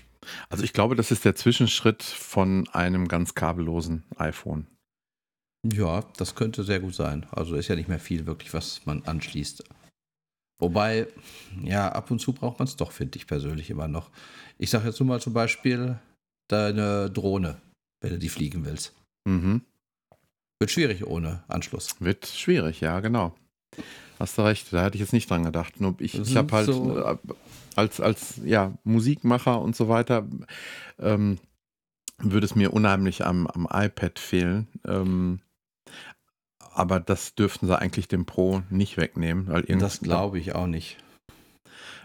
[0.48, 4.66] Also ich glaube, das ist der Zwischenschritt von einem ganz kabellosen iPhone.
[5.70, 7.26] Ja, das könnte sehr gut sein.
[7.30, 9.64] Also ist ja nicht mehr viel wirklich, was man anschließt.
[10.62, 11.08] Wobei,
[11.64, 14.10] ja, ab und zu braucht man es doch, finde ich persönlich immer noch.
[14.58, 15.98] Ich sage jetzt nur mal zum Beispiel
[16.48, 17.60] deine Drohne,
[18.00, 18.94] wenn du die fliegen willst.
[19.28, 19.62] Mhm.
[20.60, 21.96] Wird schwierig ohne Anschluss.
[21.98, 23.34] Wird schwierig, ja, genau.
[24.20, 25.80] Hast du recht, da hatte ich jetzt nicht dran gedacht.
[25.80, 27.16] Nur ich, ich habe halt so- äh,
[27.74, 30.28] als, als ja, Musikmacher und so weiter,
[31.00, 31.38] ähm,
[32.18, 34.68] würde es mir unheimlich am, am iPad fehlen.
[34.86, 35.40] Ähm,
[36.74, 39.48] aber das dürften sie eigentlich dem Pro nicht wegnehmen.
[39.48, 40.98] Weil Das glaube ich auch nicht.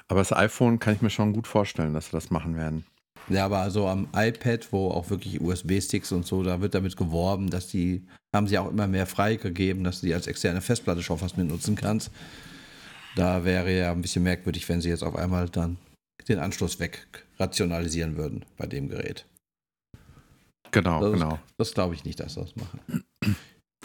[0.08, 2.86] Aber das iPhone kann ich mir schon gut vorstellen, dass sie das machen werden.
[3.30, 7.50] Ja, aber also am iPad, wo auch wirklich USB-Sticks und so, da wird damit geworben,
[7.50, 11.18] dass die, haben sie auch immer mehr freigegeben, dass du die als externe Festplatte schon
[11.18, 12.10] fast mit nutzen kannst.
[13.16, 15.78] Da wäre ja ein bisschen merkwürdig, wenn sie jetzt auf einmal dann
[16.30, 19.26] den Anschluss weg rationalisieren würden bei dem Gerät.
[20.72, 21.40] Genau, Das, genau.
[21.58, 23.04] das glaube ich nicht, dass sie das machen.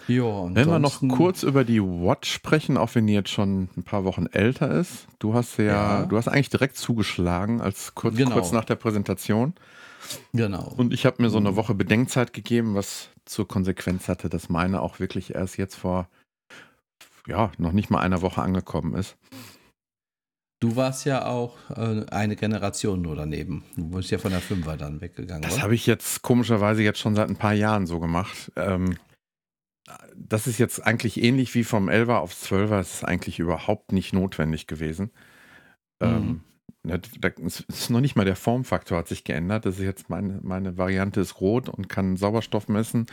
[0.09, 3.69] Ja, und Wenn wir noch kurz über die Watch sprechen, auch wenn die jetzt schon
[3.77, 5.07] ein paar Wochen älter ist.
[5.19, 5.65] Du hast ja,
[6.01, 6.07] Ja.
[6.07, 8.33] du hast eigentlich direkt zugeschlagen, als kurz, Genau.
[8.33, 9.55] kurz nach der Präsentation.
[10.33, 10.73] Genau.
[10.77, 11.57] Und ich habe mir so eine Mhm.
[11.57, 16.09] Woche Bedenkzeit gegeben, was zur Konsequenz hatte, dass meine auch wirklich erst jetzt vor,
[17.29, 19.17] ja, noch nicht mal einer Woche angekommen ist.
[20.61, 23.65] Du warst ja auch äh, eine Generation nur daneben.
[23.77, 25.43] Du bist ja von der Fünfer dann weggegangen.
[25.43, 28.53] Das habe ich jetzt komischerweise jetzt schon seit ein paar Jahren so gemacht.
[28.57, 28.97] Ähm,
[30.15, 32.81] das ist jetzt eigentlich ähnlich wie vom 11er aufs 12er.
[32.81, 35.11] Es ist eigentlich überhaupt nicht notwendig gewesen.
[36.01, 36.41] Ähm,
[36.83, 39.67] ne, da, es ist noch nicht mal der Formfaktor hat sich geändert.
[39.67, 43.07] Das ist jetzt meine, meine Variante ist rot und kann Sauerstoff messen.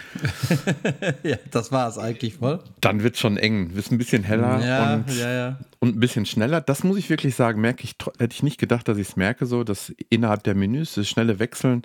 [1.23, 2.63] ja, das war es eigentlich voll.
[2.81, 5.59] Dann wird schon eng, ist ein bisschen heller ja, und, ja, ja.
[5.79, 6.61] und ein bisschen schneller.
[6.61, 9.45] Das muss ich wirklich sagen, merke ich, hätte ich nicht gedacht, dass ich es merke,
[9.45, 11.83] so, dass innerhalb der Menüs das schnelle Wechseln,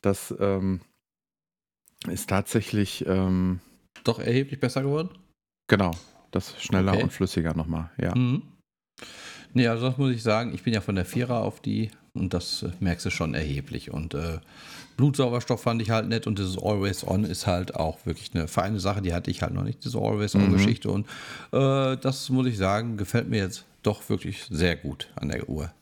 [0.00, 0.80] das ähm,
[2.08, 3.60] ist tatsächlich, ähm,
[4.06, 5.10] Doch erheblich besser geworden.
[5.68, 5.90] genau,
[6.30, 7.02] das schneller Okay.
[7.04, 8.14] und flüssiger nochmal, ja.
[8.14, 8.42] Mhm.
[9.54, 12.34] Nee, also das muss ich sagen, ich bin ja von der Vierer auf die und
[12.34, 13.90] das äh, merkst du schon erheblich.
[13.90, 14.38] Und äh,
[14.96, 18.80] Blutsauerstoff fand ich halt nett und dieses Always On ist halt auch wirklich eine feine
[18.80, 20.44] Sache, die hatte ich halt noch nicht, diese Always Mhm.
[20.44, 20.90] On-Geschichte.
[20.90, 21.06] Und
[21.52, 25.72] äh, das muss ich sagen, gefällt mir jetzt doch wirklich sehr gut an der Uhr.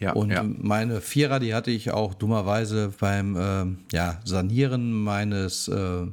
[0.00, 0.42] Ja, Und ja.
[0.42, 6.06] meine Vierer, die hatte ich auch dummerweise beim ähm, ja, Sanieren meines äh,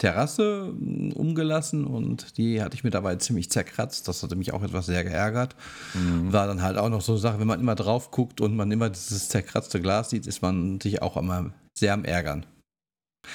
[0.00, 4.08] Terrasse mm, umgelassen und die hatte ich mir dabei ziemlich zerkratzt.
[4.08, 5.54] Das hatte mich auch etwas sehr geärgert.
[5.94, 6.32] Mhm.
[6.32, 8.72] War dann halt auch noch so eine Sache, wenn man immer drauf guckt und man
[8.72, 12.46] immer dieses zerkratzte Glas sieht, ist man sich auch immer sehr am Ärgern.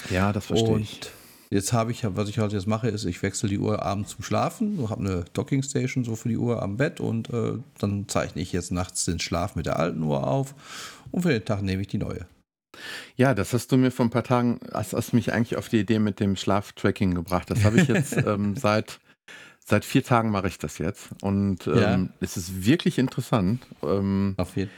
[0.10, 1.02] ja, das verstehe und ich.
[1.52, 4.24] jetzt habe ich, was ich halt jetzt mache, ist, ich wechsle die Uhr abends zum
[4.24, 8.52] Schlafen, habe eine Dockingstation so für die Uhr am Bett und äh, dann zeichne ich
[8.52, 10.56] jetzt nachts den Schlaf mit der alten Uhr auf
[11.12, 12.26] und für den Tag nehme ich die neue.
[13.16, 15.80] Ja, das hast du mir vor ein paar Tagen, hast, hast mich eigentlich auf die
[15.80, 17.50] Idee mit dem Schlaftracking gebracht.
[17.50, 19.00] Das habe ich jetzt ähm, seit,
[19.66, 21.10] seit vier Tagen mache ich das jetzt.
[21.22, 22.08] Und ähm, Ja.
[22.20, 23.66] es ist wirklich interessant.
[23.84, 24.72] Ähm, Auf jeden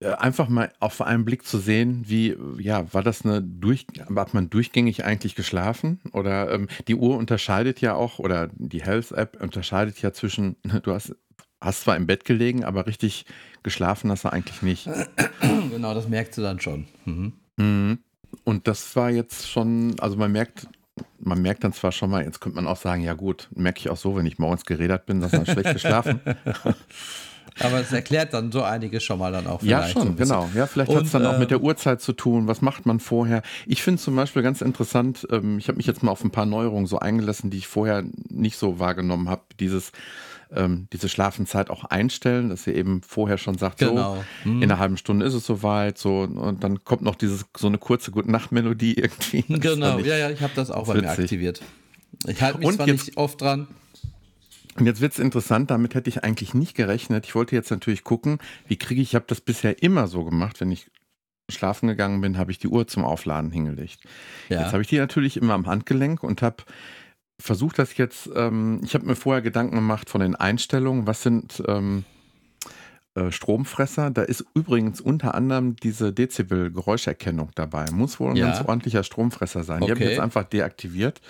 [0.00, 4.34] äh, einfach mal auf einen Blick zu sehen, wie, ja, war das eine durch, hat
[4.34, 6.00] man durchgängig eigentlich geschlafen?
[6.12, 11.16] Oder ähm, die Uhr unterscheidet ja auch, oder die Health-App unterscheidet ja zwischen, du hast,
[11.60, 13.24] hast zwar im Bett gelegen, aber richtig
[13.62, 14.88] geschlafen hast du eigentlich nicht.
[15.70, 16.86] Genau, das merkst du dann schon.
[17.04, 17.32] Mhm.
[17.56, 17.98] Mhm.
[18.44, 20.68] Und das war jetzt schon, also man merkt,
[21.18, 23.90] man merkt dann zwar schon mal, jetzt könnte man auch sagen, ja gut, merke ich
[23.90, 26.20] auch so, wenn ich morgens gerädert bin, dass man schlecht geschlafen.
[27.60, 30.34] Aber es erklärt dann so einiges schon mal dann auch Ja, vielleicht so schon, bisschen.
[30.36, 30.50] genau.
[30.54, 32.48] Ja, vielleicht hat es dann auch mit der ähm, Uhrzeit zu tun.
[32.48, 33.42] Was macht man vorher?
[33.66, 36.46] Ich finde zum Beispiel ganz interessant, ähm, ich habe mich jetzt mal auf ein paar
[36.46, 39.42] Neuerungen so eingelassen, die ich vorher nicht so wahrgenommen habe.
[39.60, 39.92] Dieses,
[40.52, 44.16] ähm, diese Schlafenszeit auch einstellen, dass ihr eben vorher schon sagt, Genau.
[44.44, 44.62] so, Mhm.
[44.62, 47.78] in einer halben Stunde ist es soweit, so, und dann kommt noch dieses, so eine
[47.78, 49.44] kurze Gute-Nacht-Melodie irgendwie.
[49.48, 51.18] Genau, ja, ja, ich habe das auch bei mir witzig.
[51.24, 51.62] aktiviert.
[52.26, 53.68] Ich halte mich Und zwar jetzt- nicht oft dran.
[54.76, 57.26] Und jetzt wird es interessant, damit hätte ich eigentlich nicht gerechnet.
[57.26, 60.60] Ich wollte jetzt natürlich gucken, wie kriege ich, ich habe das bisher immer so gemacht,
[60.60, 60.90] wenn ich
[61.50, 63.98] schlafen gegangen bin, habe ich die Uhr zum Aufladen hingelegt.
[64.48, 64.62] Ja.
[64.62, 66.56] Jetzt habe ich die natürlich immer am Handgelenk und habe
[67.38, 71.62] versucht, das jetzt, ähm, ich habe mir vorher Gedanken gemacht von den Einstellungen, was sind
[71.66, 72.04] ähm,
[73.14, 74.10] äh, Stromfresser.
[74.10, 77.90] Da ist übrigens unter anderem diese Dezibel-Geräuscherkennung dabei.
[77.90, 78.46] Muss wohl ein Ja.
[78.46, 79.80] ganz ordentlicher Stromfresser sein.
[79.80, 80.14] Die habe ich Okay.
[80.14, 81.20] jetzt einfach deaktiviert.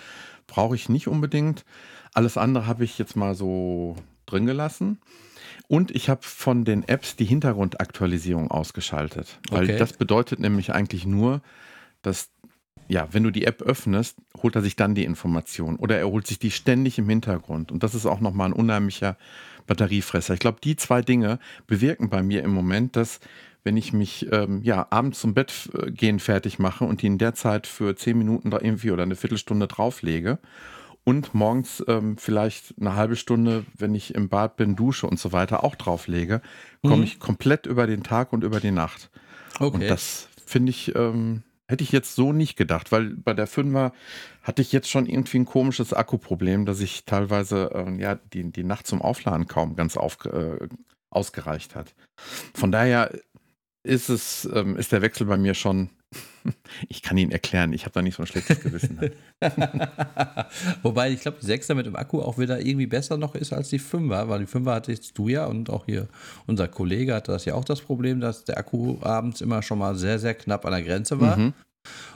[0.46, 1.64] Brauche ich nicht unbedingt.
[2.12, 4.98] Alles andere habe ich jetzt mal so drin gelassen.
[5.68, 9.38] Und ich habe von den Apps die Hintergrundaktualisierung ausgeschaltet.
[9.50, 9.76] Weil Okay.
[9.76, 11.40] das bedeutet nämlich eigentlich nur,
[12.02, 12.28] dass
[12.88, 16.26] ja, wenn du die App öffnest, holt er sich dann die Information oder er holt
[16.26, 17.72] sich die ständig im Hintergrund.
[17.72, 19.16] Und das ist auch nochmal ein unheimlicher
[19.66, 20.34] Batteriefresser.
[20.34, 23.20] Ich glaube, die zwei Dinge bewirken bei mir im Moment, dass
[23.62, 27.18] wenn ich mich ähm, ja abends zum Bett äh, gehen fertig mache und die in
[27.18, 30.38] der Zeit für zehn Minuten da irgendwie oder eine Viertelstunde drauflege
[31.04, 35.32] und morgens ähm, vielleicht eine halbe Stunde, wenn ich im Bad bin, dusche und so
[35.32, 36.42] weiter, auch drauflege,
[36.82, 37.02] komme mhm.
[37.04, 39.10] ich komplett über den Tag und über die Nacht.
[39.58, 39.74] Okay.
[39.74, 43.92] Und das finde ich, ähm, hätte ich jetzt so nicht gedacht, weil bei der 5er
[44.42, 48.64] hatte ich jetzt schon irgendwie ein komisches Akkuproblem, dass ich teilweise äh, ja, die, die
[48.64, 50.68] Nacht zum Aufladen kaum ganz auf, äh,
[51.10, 51.94] ausgereicht hat.
[52.54, 53.12] Von daher
[53.82, 55.90] ist es, ähm, ist der Wechsel bei mir schon.
[56.88, 58.98] Ich kann ihn erklären, ich habe da nicht so ein schlechtes Gewissen.
[60.82, 63.68] Wobei ich glaube, die 6er mit dem Akku auch wieder irgendwie besser noch ist als
[63.70, 66.08] die 5er, weil die 5er hattest du ja und auch hier
[66.46, 69.94] unser Kollege hatte das ja auch das Problem, dass der Akku abends immer schon mal
[69.96, 71.36] sehr, sehr knapp an der Grenze war.
[71.36, 71.54] Mhm.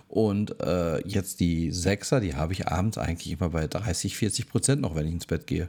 [0.09, 4.81] Und äh, jetzt die 6er, die habe ich abends eigentlich immer bei 30, 40 Prozent
[4.81, 5.69] noch, wenn ich ins Bett gehe.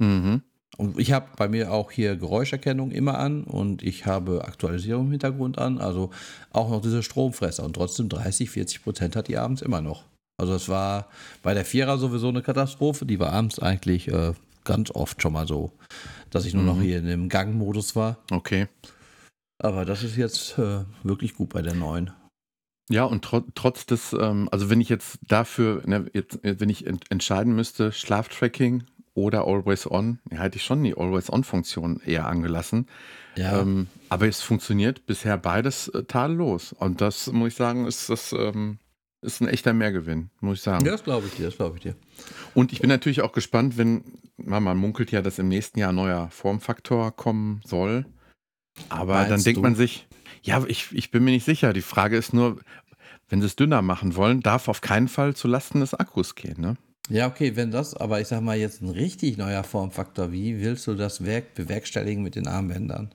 [0.00, 0.42] Mhm.
[0.76, 5.10] Und ich habe bei mir auch hier Geräuscherkennung immer an und ich habe Aktualisierung im
[5.12, 6.10] Hintergrund an, also
[6.52, 10.04] auch noch diese Stromfresser und trotzdem 30, 40 Prozent hat die abends immer noch.
[10.40, 11.08] Also es war
[11.42, 15.48] bei der Vierer sowieso eine Katastrophe, die war abends eigentlich äh, ganz oft schon mal
[15.48, 15.72] so,
[16.30, 16.68] dass ich nur mhm.
[16.68, 18.18] noch hier in dem Gangmodus war.
[18.30, 18.68] Okay.
[19.60, 22.12] Aber das ist jetzt äh, wirklich gut bei der neuen.
[22.90, 26.86] Ja, und tro trotz des, ähm, also wenn ich jetzt dafür, ne, jetzt, wenn ich
[26.86, 28.84] ent entscheiden müsste, Schlaftracking
[29.18, 30.18] oder Always On.
[30.30, 32.86] Ja, hätte ich schon die Always On-Funktion eher angelassen.
[33.36, 33.60] Ja.
[33.60, 36.72] Ähm, aber es funktioniert bisher beides äh, tadellos.
[36.72, 38.78] Und das muss ich sagen, ist das ähm,
[39.20, 40.84] ist ein echter Mehrgewinn, muss ich sagen.
[40.84, 41.96] Ja, das glaube ich dir, das glaube ich dir.
[42.54, 44.04] Und ich bin natürlich auch gespannt, wenn,
[44.36, 48.06] man munkelt ja, dass im nächsten Jahr ein neuer Formfaktor kommen soll.
[48.88, 49.62] Aber Meinst dann denkt du?
[49.62, 50.06] man sich,
[50.42, 51.72] ja, ich, ich bin mir nicht sicher.
[51.72, 52.60] Die Frage ist nur,
[53.28, 56.76] wenn sie es dünner machen wollen, darf auf keinen Fall zulasten des Akkus gehen, ne?
[57.08, 60.86] Ja, okay, wenn das, aber ich sag mal jetzt ein richtig neuer Formfaktor, wie willst
[60.86, 63.10] du das Werk bewerkstelligen mit den Armbändern?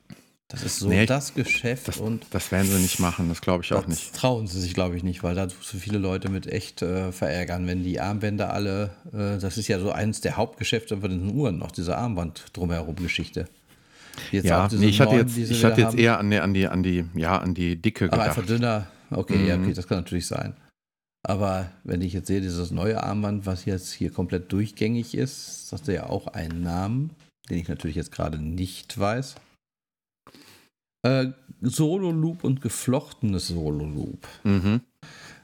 [0.48, 2.28] Das ist so nee, das Geschäft das, und.
[2.30, 4.14] Das werden sie nicht machen, das glaube ich auch nicht.
[4.14, 7.66] Trauen sie sich, glaube ich, nicht, weil da so viele Leute mit echt äh, verärgern,
[7.66, 11.58] wenn die Armbänder alle, äh, das ist ja so eines der Hauptgeschäfte von den Uhren,
[11.58, 13.48] noch diese Armband drumherum Geschichte.
[14.32, 16.84] Jetzt ja, nee, ich hatte jetzt, ich hatte jetzt eher an die, an die, an
[16.84, 18.20] die, ja, an die Dicke gedacht.
[18.20, 18.88] Aber einfach dünner.
[19.10, 19.48] Okay, mhm.
[19.48, 20.54] ja, okay, das kann natürlich sein.
[21.24, 25.82] Aber wenn ich jetzt sehe, dieses neue Armband, was jetzt hier komplett durchgängig ist, das
[25.82, 27.12] hat ja auch einen Namen,
[27.50, 29.36] den ich natürlich jetzt gerade nicht weiß.
[31.06, 31.28] Äh,
[31.62, 34.28] Solo-Loop und geflochtenes Solo-Loop.
[34.44, 34.82] Mhm.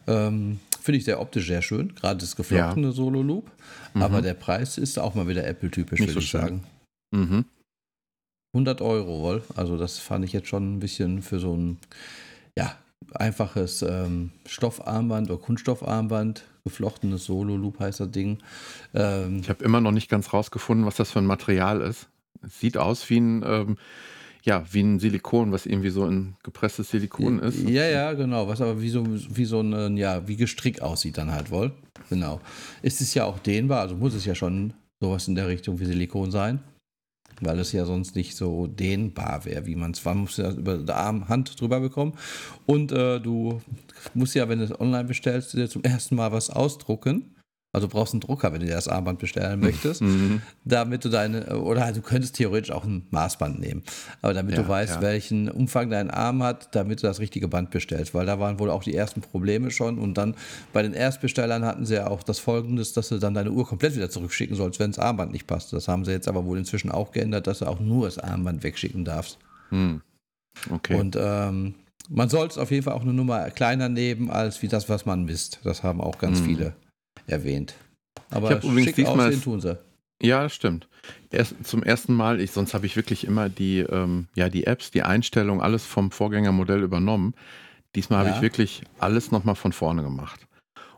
[0.08, 2.94] Ähm, Finde ich sehr optisch sehr schön, gerade das geflochtene ja.
[2.94, 3.50] Solo-Loop.
[3.94, 4.02] Mhm.
[4.02, 6.42] Aber der Preis ist auch mal wieder Apple-typisch, würde so ich schön.
[6.42, 6.64] sagen.
[7.12, 7.46] Mhm.
[8.54, 9.44] 100 Euro wohl.
[9.56, 11.78] Also das fand ich jetzt schon ein bisschen für so ein,
[12.58, 12.78] ja,
[13.16, 18.40] einfaches ähm, Stoffarmband oder Kunststoffarmband, geflochtenes Solo-Loop heißt das Ding.
[18.94, 22.08] Ähm, ich habe immer noch nicht ganz rausgefunden, was das für ein Material ist.
[22.42, 23.78] Es sieht aus wie ein, ähm,
[24.44, 27.68] ja, wie ein Silikon, was irgendwie so ein gepresstes Silikon ist.
[27.68, 31.32] Ja, ja, genau, was aber wie so, wie so ein, ja, wie gestrickt aussieht dann
[31.32, 31.74] halt wohl.
[32.10, 32.40] Genau.
[32.82, 35.86] Ist es ja auch dehnbar, also muss es ja schon sowas in der Richtung wie
[35.86, 36.62] Silikon sein
[37.42, 40.14] weil es ja sonst nicht so dehnbar wäre, wie man es war.
[40.14, 42.14] Man muss ja über die Arm, Hand drüber bekommen.
[42.66, 43.62] Und äh, du
[44.14, 47.36] musst ja, wenn du es online bestellst, dir zum ersten Mal was ausdrucken.
[47.72, 50.42] Also du brauchst einen Drucker, wenn du dir das Armband bestellen möchtest, mhm.
[50.66, 53.84] damit du deine, oder du könntest theoretisch auch ein Maßband nehmen,
[54.24, 55.02] aber damit ja, du weißt, ja.
[55.02, 58.72] welchen Umfang dein Arm hat, damit du das richtige Band bestellst, weil da waren wohl
[58.72, 60.34] auch die ersten Probleme schon und dann
[60.74, 63.96] bei den Erstbestellern hatten sie ja auch das Folgendes, dass du dann deine Uhr komplett
[63.96, 65.72] wieder zurückschicken sollst, wenn das Armband nicht passt.
[65.72, 68.64] Das haben sie jetzt aber wohl inzwischen auch geändert, dass du auch nur das Armband
[68.64, 69.38] wegschicken darfst.
[69.70, 70.02] Mhm.
[70.72, 70.96] Okay.
[70.96, 71.76] Und ähm,
[72.10, 75.06] man soll es auf jeden Fall auch eine Nummer kleiner nehmen als wie das, was
[75.06, 75.60] man misst.
[75.64, 76.46] Das haben auch ganz mhm.
[76.46, 76.76] viele
[77.28, 77.76] erwähnt.
[78.30, 79.78] Aber ich übrigens diesmal tun sie.
[80.22, 80.88] Ja, das stimmt.
[81.32, 84.92] Erst, zum ersten Mal, ich, sonst habe ich wirklich immer die, ähm, ja, die Apps,
[84.92, 87.34] die Einstellungen, alles vom Vorgängermodell übernommen.
[87.96, 88.28] Diesmal ja.
[88.28, 90.42] habe ich wirklich alles nochmal von vorne gemacht.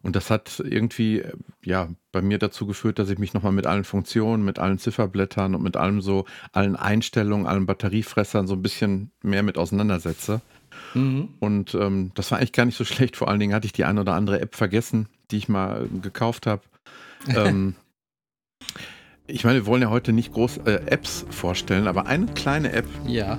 [0.02, 1.24] Und das hat irgendwie,
[1.64, 5.54] ja, bei mir dazu geführt, dass ich mich nochmal mit allen Funktionen, mit allen Zifferblättern
[5.54, 10.42] und mit allem so, allen Einstellungen, allen Batteriefressern so ein bisschen mehr mit auseinandersetze.
[10.96, 11.30] Mhm.
[11.40, 13.16] Und ähm, das war eigentlich gar nicht so schlecht.
[13.16, 16.48] Vor allen Dingen hatte ich die eine oder andere App vergessen, die ich mal gekauft
[16.48, 16.62] habe.
[17.28, 17.76] ähm,
[19.28, 22.86] ich meine, wir wollen ja heute nicht groß äh, Apps vorstellen, aber eine kleine App.
[23.08, 23.38] Ja.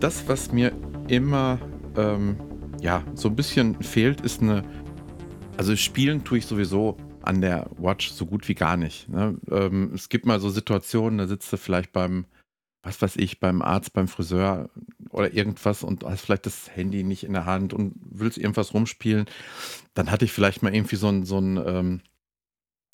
[0.00, 0.72] Das, was mir
[1.08, 1.58] immer
[1.96, 2.36] ähm,
[2.80, 4.64] ja so ein bisschen fehlt, ist eine.
[5.56, 9.08] Also spielen tue ich sowieso an der Watch so gut wie gar nicht.
[9.08, 9.36] Ne?
[9.50, 12.24] Ähm, es gibt mal so Situationen, da sitzt du vielleicht beim
[12.82, 14.70] was weiß ich, beim Arzt, beim Friseur
[15.10, 19.26] oder irgendwas und hast vielleicht das Handy nicht in der Hand und willst irgendwas rumspielen,
[19.94, 22.00] dann hatte ich vielleicht mal irgendwie so ein, so ein, ähm,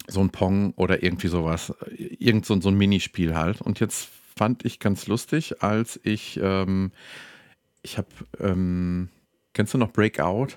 [0.07, 1.73] so ein Pong oder irgendwie sowas.
[1.97, 3.61] Irgend so, so ein Minispiel halt.
[3.61, 6.93] Und jetzt fand ich ganz lustig, als ich, ähm,
[7.83, 8.09] ich habe,
[8.41, 9.09] ähm,
[9.53, 10.49] kennst du noch Breakout?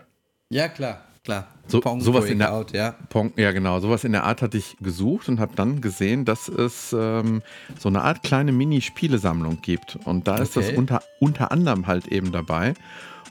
[0.50, 1.06] Ja, klar.
[1.24, 1.48] Klar.
[1.68, 2.96] So, Pong sowas in der Out, ja.
[3.10, 3.80] Pong, ja, genau.
[3.80, 7.44] Sowas in der Art hatte ich gesucht und habe dann gesehen, dass es ähm,
[7.80, 10.00] so eine Art kleine Mini-Spielesammlung gibt.
[10.04, 10.44] Und da okay.
[10.44, 12.74] ist das unter, unter anderem halt eben dabei.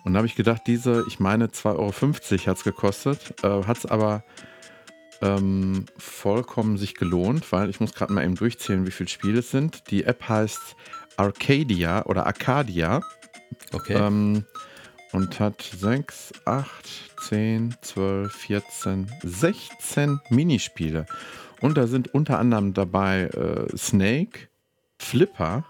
[0.05, 3.79] Und da habe ich gedacht, diese, ich meine, 2,50 Euro hat es gekostet, äh, hat
[3.79, 4.23] es aber
[5.21, 9.51] ähm, vollkommen sich gelohnt, weil ich muss gerade mal eben durchzählen, wie viele Spiele es
[9.51, 9.91] sind.
[9.91, 10.77] Die App heißt
[11.17, 13.01] Arcadia oder Arcadia.
[13.73, 13.95] Okay.
[13.95, 14.45] Ähm,
[15.13, 16.69] und hat 6, 8,
[17.29, 21.07] 10, 12, 14, 16 Minispiele.
[21.61, 24.49] Und da sind unter anderem dabei äh, Snake,
[24.99, 25.65] Flipper,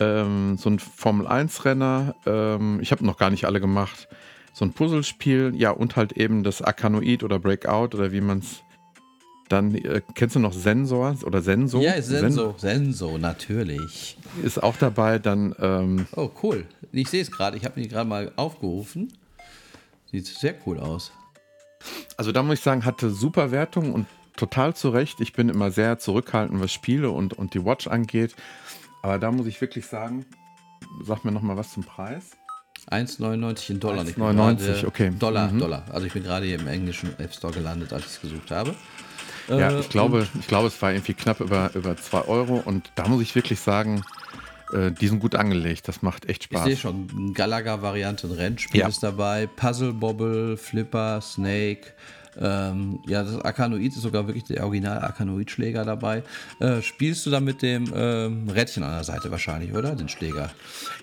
[0.00, 2.14] ähm, so ein Formel-1-Renner.
[2.26, 4.08] Ähm, ich habe noch gar nicht alle gemacht.
[4.52, 8.62] So ein Puzzlespiel, ja, und halt eben das Akanoid oder Breakout oder wie man es
[9.48, 11.80] dann äh, kennst du noch Sensor oder Senso?
[11.80, 14.16] Ja, Senso, Sen Senso, natürlich.
[14.42, 15.54] Ist auch dabei, dann.
[15.58, 16.66] Ähm, oh, cool.
[16.92, 19.12] Ich sehe es gerade, ich habe ihn gerade mal aufgerufen.
[20.10, 21.12] Sieht sehr cool aus.
[22.16, 25.20] Also da muss ich sagen, hatte super Wertung und total zu Recht.
[25.20, 28.34] Ich bin immer sehr zurückhaltend, was Spiele und, und die Watch angeht.
[29.02, 30.24] Aber da muss ich wirklich sagen,
[31.04, 32.30] sag mir nochmal was zum Preis.
[32.90, 34.04] 1,99 in Dollar.
[34.04, 35.10] 1,99, okay.
[35.18, 35.58] Dollar, mhm.
[35.58, 35.84] Dollar.
[35.92, 38.74] Also ich bin gerade hier im englischen App Store gelandet, als ich es gesucht habe.
[39.48, 42.90] Ja, äh, ich glaube, ich glaube, es war irgendwie knapp über, über 2 Euro und
[42.94, 44.02] da muss ich wirklich sagen,
[44.72, 45.88] äh, die sind gut angelegt.
[45.88, 46.60] Das macht echt Spaß.
[46.60, 48.88] Ich sehe schon, Galaga-Variante, ein Rennspiel ja.
[48.88, 51.92] ist dabei, Puzzle Bobble, Flipper, Snake.
[52.40, 56.22] Ähm, ja, das Arkanoid ist sogar wirklich der original Arkanoid-Schläger dabei.
[56.60, 59.96] Äh, spielst du da mit dem ähm, Rädchen an der Seite wahrscheinlich, oder?
[59.96, 60.50] Den Schläger?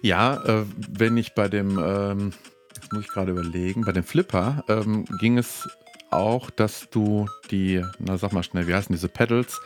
[0.02, 2.32] Ja, äh, wenn ich bei dem, ähm,
[2.74, 5.68] das muss ich gerade überlegen, bei dem Flipper ähm, ging es
[6.16, 9.62] auch, dass du die, na sag mal schnell, wie heißen diese Pedals,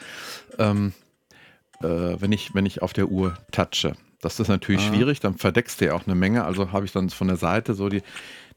[0.57, 0.93] ähm,
[1.81, 1.87] äh,
[2.19, 3.93] wenn, ich, wenn ich auf der Uhr touche.
[4.21, 4.93] Das ist natürlich ah.
[4.93, 6.43] schwierig, dann verdeckst du ja auch eine Menge.
[6.43, 8.03] Also habe ich dann von der Seite so die,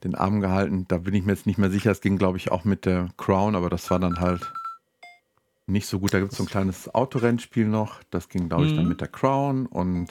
[0.03, 0.86] den Arm gehalten.
[0.88, 1.93] Da bin ich mir jetzt nicht mehr sicher.
[1.93, 4.53] Es ging, glaube ich, auch mit der Crown, aber das war dann halt
[5.66, 6.12] nicht so gut.
[6.12, 8.03] Da gibt es so ein kleines Autorennspiel noch.
[8.11, 8.76] Das ging, glaube ich, mhm.
[8.76, 10.09] dann mit der Crown und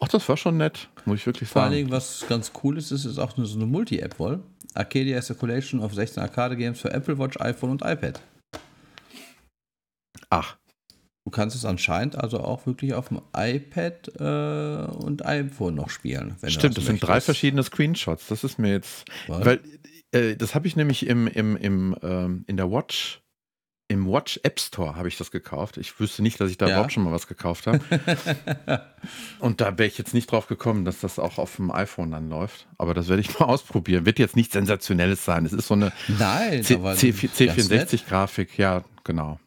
[0.00, 1.52] ach, das war schon nett, muss ich wirklich sagen.
[1.52, 4.42] Vor allen Dingen, was ganz cool ist, ist, ist auch so eine Multi-App wohl.
[4.76, 8.20] Arcadia is a collection of 16 Arcade-Games für Apple Watch, iPhone und iPad.
[10.30, 10.56] Ach.
[11.24, 16.36] Du kannst es anscheinend also auch wirklich auf dem iPad äh, und iPhone noch spielen.
[16.46, 18.28] Stimmt, das, das sind drei verschiedene Screenshots.
[18.28, 19.04] Das ist mir jetzt.
[19.26, 19.44] Was?
[19.44, 19.60] Weil
[20.12, 23.22] äh, das habe ich nämlich im, im, im, ähm, in der Watch
[23.88, 25.76] im Watch App Store habe ich das gekauft.
[25.76, 26.72] Ich wüsste nicht, dass ich da ja.
[26.72, 27.80] überhaupt schon mal was gekauft habe.
[29.38, 32.28] und da wäre ich jetzt nicht drauf gekommen, dass das auch auf dem iPhone dann
[32.28, 32.66] läuft.
[32.78, 34.04] Aber das werde ich mal ausprobieren.
[34.04, 35.46] Wird jetzt nichts Sensationelles sein.
[35.46, 38.58] Es ist so eine C64-Grafik.
[38.58, 39.38] Ja, genau.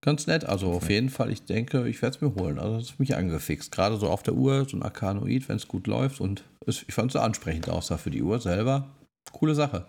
[0.00, 0.44] Ganz nett.
[0.44, 2.60] Also auf jeden Fall, ich denke, ich werde es mir holen.
[2.60, 3.72] Also das ist mich angefixt.
[3.72, 6.20] Gerade so auf der Uhr, so ein Arcanoid, wenn es gut läuft.
[6.20, 8.94] Und es, ich fand es so ansprechend aussah für die Uhr selber.
[9.32, 9.86] Coole Sache.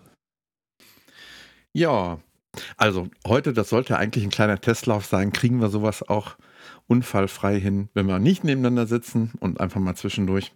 [1.72, 2.18] Ja,
[2.76, 6.36] also heute, das sollte eigentlich ein kleiner Testlauf sein, kriegen wir sowas auch
[6.86, 10.52] unfallfrei hin, wenn wir nicht nebeneinander sitzen und einfach mal zwischendurch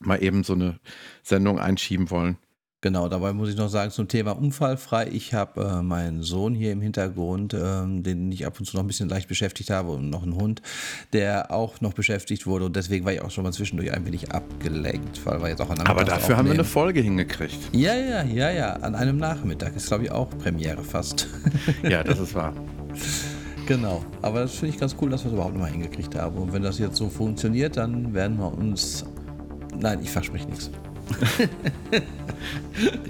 [0.00, 0.80] mal eben so eine
[1.22, 2.38] Sendung einschieben wollen.
[2.86, 5.08] Genau, dabei muss ich noch sagen zum Thema unfallfrei.
[5.10, 8.84] Ich habe äh, meinen Sohn hier im Hintergrund, ähm, den ich ab und zu noch
[8.84, 10.62] ein bisschen leicht beschäftigt habe und noch einen Hund,
[11.12, 14.30] der auch noch beschäftigt wurde und deswegen war ich auch schon mal zwischendurch ein wenig
[14.30, 16.38] abgelenkt, weil wir jetzt auch an einem Aber dafür aufnehmen.
[16.38, 17.58] haben wir eine Folge hingekriegt.
[17.72, 21.26] Ja, ja, ja, ja, an einem Nachmittag ist glaube ich auch Premiere fast.
[21.82, 22.52] ja, das ist wahr.
[23.66, 26.36] Genau, aber das finde ich ganz cool, dass wir es überhaupt mal hingekriegt haben.
[26.36, 29.04] Und wenn das jetzt so funktioniert, dann werden wir uns.
[29.76, 30.70] Nein, ich verspreche nichts.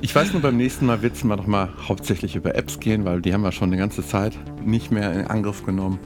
[0.01, 3.05] ich weiß nur, beim nächsten Mal wird es mal noch mal hauptsächlich über Apps gehen,
[3.05, 5.99] weil die haben wir schon eine ganze Zeit nicht mehr in Angriff genommen.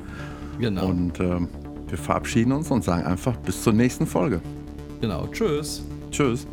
[0.59, 0.87] Genau.
[0.87, 1.41] Und äh,
[1.89, 4.41] wir verabschieden uns und sagen einfach bis zur nächsten Folge.
[5.01, 5.27] Genau.
[5.29, 5.83] Tschüss.
[6.11, 6.47] Tschüss.